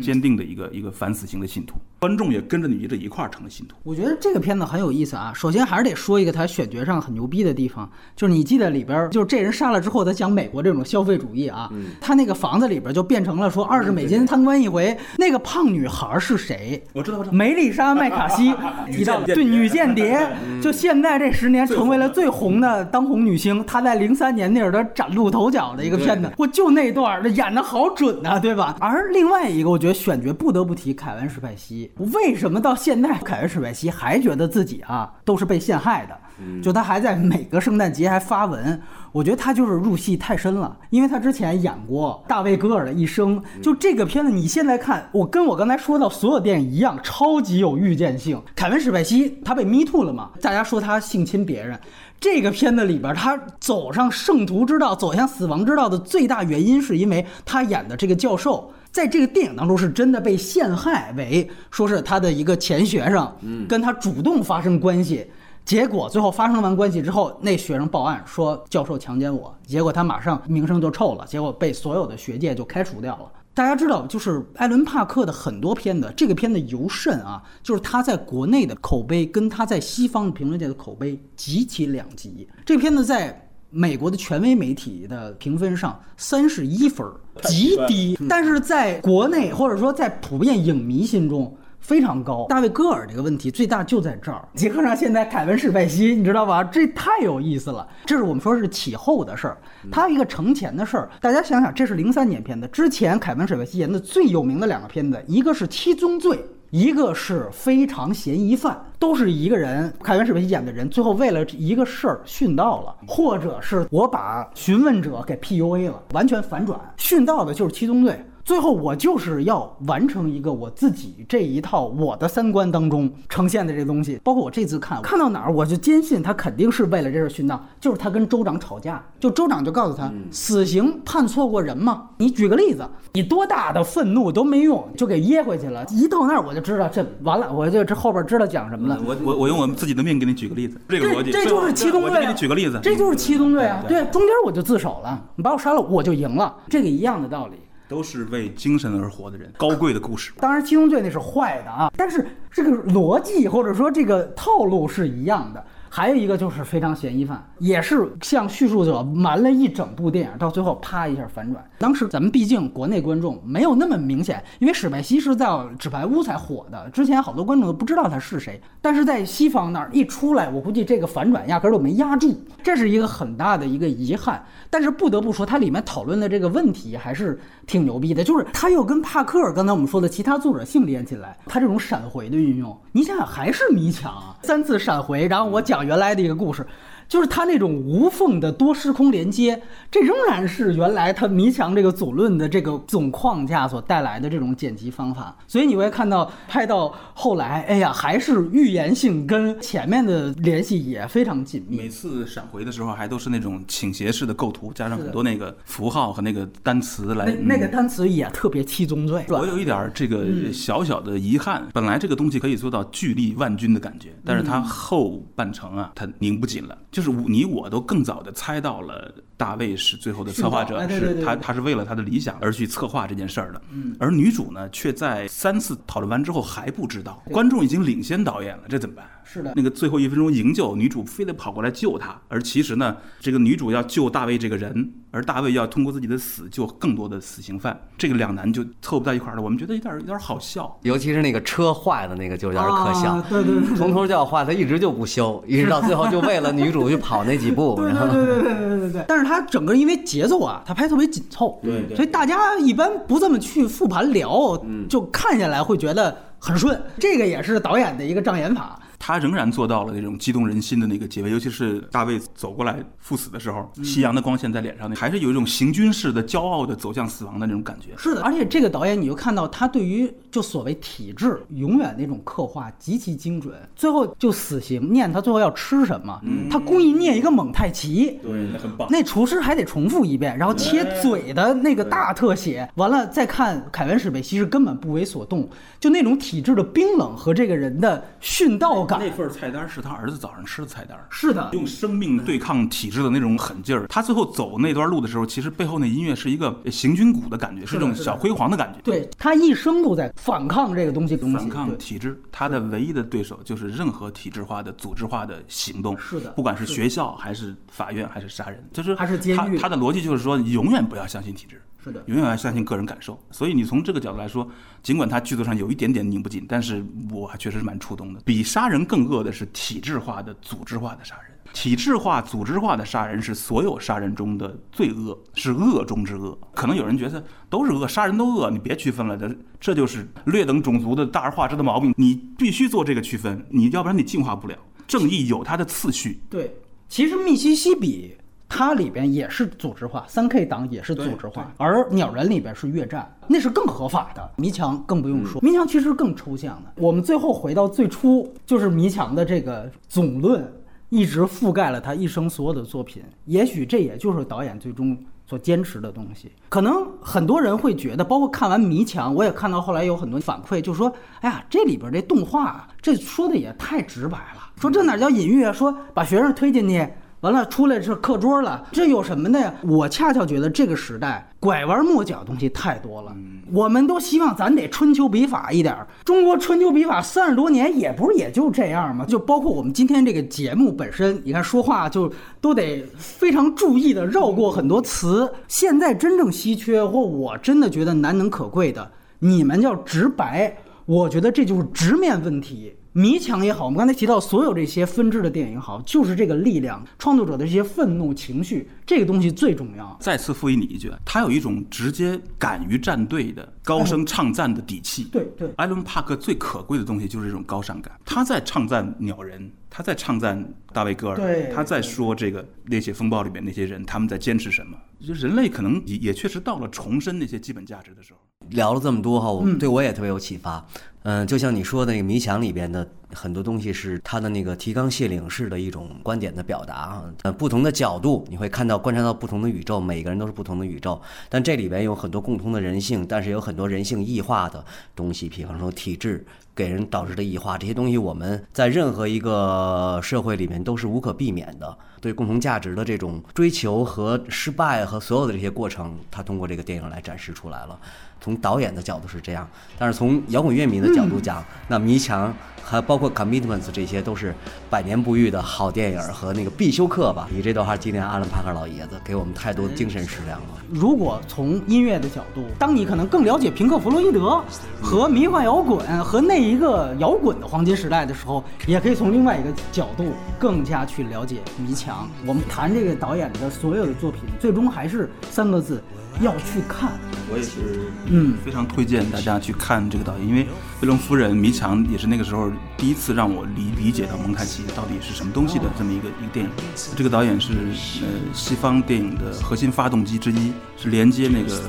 [0.01, 1.75] 坚定的一个一个反死刑的信徒。
[1.99, 3.75] 观众也跟着女记者一块儿成了信徒。
[3.81, 5.31] 我觉得这个片子很有意思啊。
[5.33, 11.67] 首先还是得说一个他选角上很牛逼的地方，就是你记得里边，就是这人杀了之后，他讲美国这种消费主义啊。
[11.99, 14.95] 他那个房子里边就变成了说二十美金参观一回。
[15.17, 16.83] 那个胖女孩是谁？
[16.93, 17.35] 我知道，我知道。
[17.35, 18.53] 梅丽莎麦卡锡
[18.91, 20.19] 提到对女间谍，
[20.61, 23.65] 就现在这十年成为了最红的当红女星。
[23.65, 28.75] 她在零三年那会儿崭露头角的一个片子，我就那段演的好准啊，对吧？
[28.79, 31.91] 而另外一个，我觉得选角不得不提凯文史派西。
[32.13, 36.17] 为什么到现在凯文·史派西还觉得自己啊都是被陷害的？
[36.61, 38.79] 就他还在每个圣诞节还发文，
[39.11, 43.41] 我觉得他就是入戏太深了，因为他之前演过大卫·戈尔的一生。
[43.59, 48.39] 就这个片子，你现在看，我跟我刚才说到所有电影一样，超级有预见性。
[48.55, 50.29] 凯文·史派西他被 Me Too 了嘛？
[50.39, 51.79] 大家说他性侵别人。
[52.19, 58.71] 这个片子里边，他走上圣徒之道，走向死亡之道的最大原因，是因为他演的这个教授。
[58.97, 63.31] 在这个电影当中，是真的被陷害为说是他的一个前学生，
[63.69, 65.27] 跟他主动发生关系，
[65.63, 73.31] 结果最后发生完关系之后，那学生报案说教授强奸我，结果他马上名声就臭了，结果被所有的学界就开除掉了。
[73.53, 82.47] 大家知道，就是艾伦帕克的很多片子，这个片子尤甚啊，就是他在国内的口碑跟他在西方评论界的口碑极其两极。
[82.65, 83.43] 这片子在。
[83.69, 87.05] 美国的权威媒体的评分上三十一分，
[87.43, 92.45] 极低，但是在国内或者说在普遍影迷心中非常高。
[92.47, 96.63] 大卫·戈尔这个问题最大就在这儿，结合上现在凯文·史派西，你知道吧？
[96.63, 97.85] 这太有意思了。
[98.05, 99.57] 这是我们说是起后的事儿，
[99.91, 101.09] 他一个成前的事儿。
[101.19, 106.37] 大家想想，这是零三年片子，之前凯文·史派西演的最有名的两个片子，一个是《七宗罪》。
[106.69, 118.19] 一个是非常嫌疑犯，都是一个人，开元史派西演的人，最后为了一个事儿殉道了，或者是我把询问者给 PUA 了，完全反转，殉道的就是七宗罪。
[118.47, 132.07] 最后我就是要完成一个我自己这一套我的三观当中呈现的这东西，包括我这次看看到哪儿，我就坚信他肯定是为了这事殉道，就是他跟州长吵架，就州长就告诉他，死刑判错过人吗？
[132.15, 135.85] 你举个例子，你多大的愤怒都没用，就给噎回去了。
[135.91, 138.97] 一到那儿我就知道这完了，我就这后边知道讲什么了。
[139.05, 142.15] 我我我用我们自己的命给你举个例子，这个逻辑，这就是七宗罪、啊。
[142.15, 143.83] 我给你举个例子，这就是七宗罪啊！
[143.89, 147.57] 对，中间我就自首了，你把我杀了，我就赢了，这个一样的道理。
[147.87, 150.33] 都是为精神而活的人，高贵的故事。
[150.37, 155.63] 当然，七宗罪那是坏的啊，但是这个逻辑或者说这个套路是一样的。
[155.89, 161.63] 还有一个就是非常嫌疑犯，也是向叙述者瞒了一整部电影，到最后啪一下反转。
[161.79, 165.45] 当时咱们毕竟国内观众没有那么明显，因为史派西是在
[165.77, 168.61] 《纸牌屋》才火的，之前好多观众都不知道他是谁。
[168.81, 174.43] 但是在西方那儿一出来，我估计这个反转压根儿都没压住，这是一个很大的一个遗憾。
[174.69, 186.65] 但是不得不说，它里面讨论的这个问题还是挺牛逼的，就是他又跟帕克刚才我们说的其他作者性连起来，他这种闪回的运用，你想想还是迷墙啊，三次闪回，然后我讲原来的一个故事。
[187.07, 195.35] 就是它那种无缝的多时空连接，这仍然是原来它迷墙这个总论的这个总框架所带来的这种剪辑方法。
[195.47, 201.77] 所以你会看到拍到后来，哎呀，还是预言性跟前面的联系也非常紧密。
[201.77, 207.25] 每次闪回的时候，还都是那种倾斜式的构图，加上很多那个符号和那个单词来。
[207.25, 209.25] 那那个单词也特别七宗罪。
[209.29, 216.77] 我有一点这个小小的遗憾，本来这个东西可以做到巨力万钧的感觉，但是它后半程啊，它拧不紧了。
[216.97, 223.61] 就是你我都更早的猜到了，大卫是最后的策划者是他他是为了他的理想而去策划这件事儿的
[223.99, 229.05] 而女主呢却在三次讨论完之后还不知道观众已经领先导演了这怎么办？
[229.23, 229.53] 是的。
[229.55, 237.79] 那个最后一分钟营救女主非得跑过来救他而其实呢这个女主要救大卫这个人而大卫要通过自己的死救更多的死刑犯。
[237.97, 240.77] 这个两难就凑不到一块了我们觉得有点有点好笑。
[240.81, 254.57] 尤其是那个车坏的那个就有点可笑对对对从头就要坏他一直就不修一直到最后就为了女主去跑那几步对对对对对对对但是 他整个因为节奏啊，他拍特别紧凑，对对，所以大家一般不这么去复盘聊，
[254.89, 256.81] 就看下来会觉得很顺。
[256.97, 258.79] 这个也是导演的一个障眼法。
[258.99, 267.91] 他仍然做到了那种激动人心的那个结尾，尤其是大卫走过来赴死的时候，夕阳的光线在脸上，那还是有一种行军式的骄傲的走向死亡的那种感觉。
[267.97, 273.53] 是的，而且这个导演你就看到他对于就所谓体制永远那种刻画极其精准。
[273.75, 276.19] 最后就死刑念他最后要吃什么，
[276.49, 278.87] 他故意念一个蒙太奇，对，那很棒。
[278.89, 285.47] 那厨师还得重复一遍，然后切嘴的那个大特写，完了再看凯文史贝西是根本不为所动，
[285.79, 288.86] 就那种体制的冰冷和这个人的殉道。
[288.87, 293.87] 那份菜单是他儿子早上吃的菜单，是的，用生命对抗体制的那种狠劲儿。
[293.87, 298.79] 他最后走那段路的时候，其实背后那音乐是一个行军鼓的感觉，是这种小辉煌的感觉。
[298.81, 302.21] 对他一生都在反抗这个东西，反抗体制。
[302.31, 305.97] 他的唯一的对手就是任何体制化的、组织化的行动。
[305.97, 309.57] 是的，不管是学校还是法院还是杀人，就是还是监狱。
[309.57, 311.61] 他的逻辑就是说，永远不要相信体制。
[311.87, 313.17] 是的，永远要相信个人感受。
[313.31, 314.47] 所以你从这个角度来说，
[314.83, 318.19] 尽管他剧作上有一点点拧不紧，但是我还确实是蛮触动的。
[318.25, 321.31] 比杀人更恶的是体制化的、组织化的杀人。
[321.53, 326.37] 体制化、组织化的杀人是所有杀人中的最恶，是恶中之恶。
[326.53, 329.17] 可能有人觉得都是恶，杀人都恶，你别区分了。
[329.17, 331.95] 这这就是劣等种族的大而化之的毛病。
[331.97, 334.55] 你必须做这个区分，你要不然你进化不了。
[334.85, 336.21] 正义有它的次序。
[336.29, 336.53] 对，
[336.89, 338.15] 其实密西西比。
[338.49, 344.31] 它里边也是组织化，三 K 党也是组织化，而鸟人里边是越战，那是更合法的。
[344.37, 346.71] 迷墙更不用说，迷墙其实更抽象的。
[346.81, 350.49] 我们最后回到最初，就是迷墙的这个总论，
[350.89, 353.03] 一直覆盖了他一生所有的作品。
[353.25, 356.31] 也许这也就是导演最终所坚持的东西。
[356.47, 365.51] 可能很多人会觉得，包括看完迷墙，我也看到后来有很多反馈，就说：“哎呀，这里边这动画，这说的也太直白了，说这哪叫隐喻啊？
[365.51, 366.87] 说把学生推进去。”
[367.21, 369.51] 完了，出来是课桌了，这有什么的呀？
[369.63, 373.15] 我恰恰觉得这个时代拐弯抹角东西太多了。
[373.51, 375.87] 我们都希望咱得春秋笔法一点儿。
[376.05, 379.03] 中国春秋笔法三十多年，也不是也就这样嘛？
[379.05, 385.27] 就包括我们今天这个节目本身，你看说话就都得非常注意的绕过很多词。
[385.47, 392.75] 现在真正稀缺或我真的觉得难能可贵的，你们叫直白，我觉得这就是直面问题。
[392.97, 399.95] 迷墙也好，我们刚才提到所有这些分支的电影好，就是这个力量，创作者的这些愤怒情绪，这个东西最重要。
[400.01, 405.03] 再次复议你一句，他有一种直接敢于站队的高声唱赞的底气。
[405.11, 407.93] 对对，艾伦·帕克最可贵的东西就是这种高尚感。
[408.03, 410.43] 他在唱赞鸟人，他在唱赞
[410.73, 414.75] 大卫·戈尔，他在说这个《猎血风暴》里面那些人他们在坚持什么。
[415.05, 418.19] 就人类可能也也确实到了重申那些基本价值的时候。
[418.51, 420.65] 聊了这么多哈，我嗯对我也特别有启发。
[420.73, 427.03] 嗯，嗯就像你说的那个《迷墙》里边的很多东西，是他的那个提纲挈领式的一种观点的表达啊。
[427.23, 431.01] 呃，不同的角度，你会看到观察到不同的宇宙，每个人都是不同的宇宙。
[431.29, 434.63] 但这里边有很多共通的人性，但是有很多人性异化的
[434.95, 441.77] 东西，比方说体制给人导致的异化，这些东西我们在任何一个社会里面都是无可避免的。
[441.99, 447.79] 对共同价值的这种追求和失败和所有的这些过程，他通过这个电影来展示出来了。
[448.19, 452.29] 从导演的角度是这样，但是从摇滚乐迷的角度讲，那《迷墙》
[452.69, 454.35] 还包括《Commitments》这些都是
[454.69, 457.25] 百年不遇的好电影和那个必修课吧。
[457.33, 460.47] 你这段话纪念阿伦·帕克老爷子，给我们太多精神食粮了。
[460.69, 464.43] 如果从音乐的角度，当你可能更了解平克·弗洛伊德
[464.81, 472.09] 和迷幻摇滚和那一个摇滚的黄金时代的时候，也可以从另外一个角度更加去了解迷墙。
[472.25, 475.81] 我们谈这个导演的所有的作品，最终还是三个字：
[476.19, 476.91] 要去看。
[477.31, 480.43] 我也是，嗯非常推荐大家去看这个导演，因为
[480.81, 486.51] 《威龙夫人》《迷墙》也是那个时候第一次让我理理解到蒙太奇到底是什么东西的这么一个一个电影。
[486.95, 487.53] 这个导演是
[488.01, 491.61] 呃西方电影的核心发动机之一，是连接那个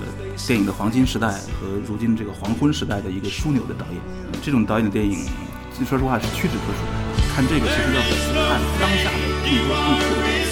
[0.47, 4.01] 电影的黄金时代和如今这个黄昏时代的一个枢纽的导演。
[4.43, 5.19] 这种导演的电影，
[5.89, 6.79] 说实话是屈指可数。
[7.35, 10.48] 看这个其实要比看当下的更多更酷的。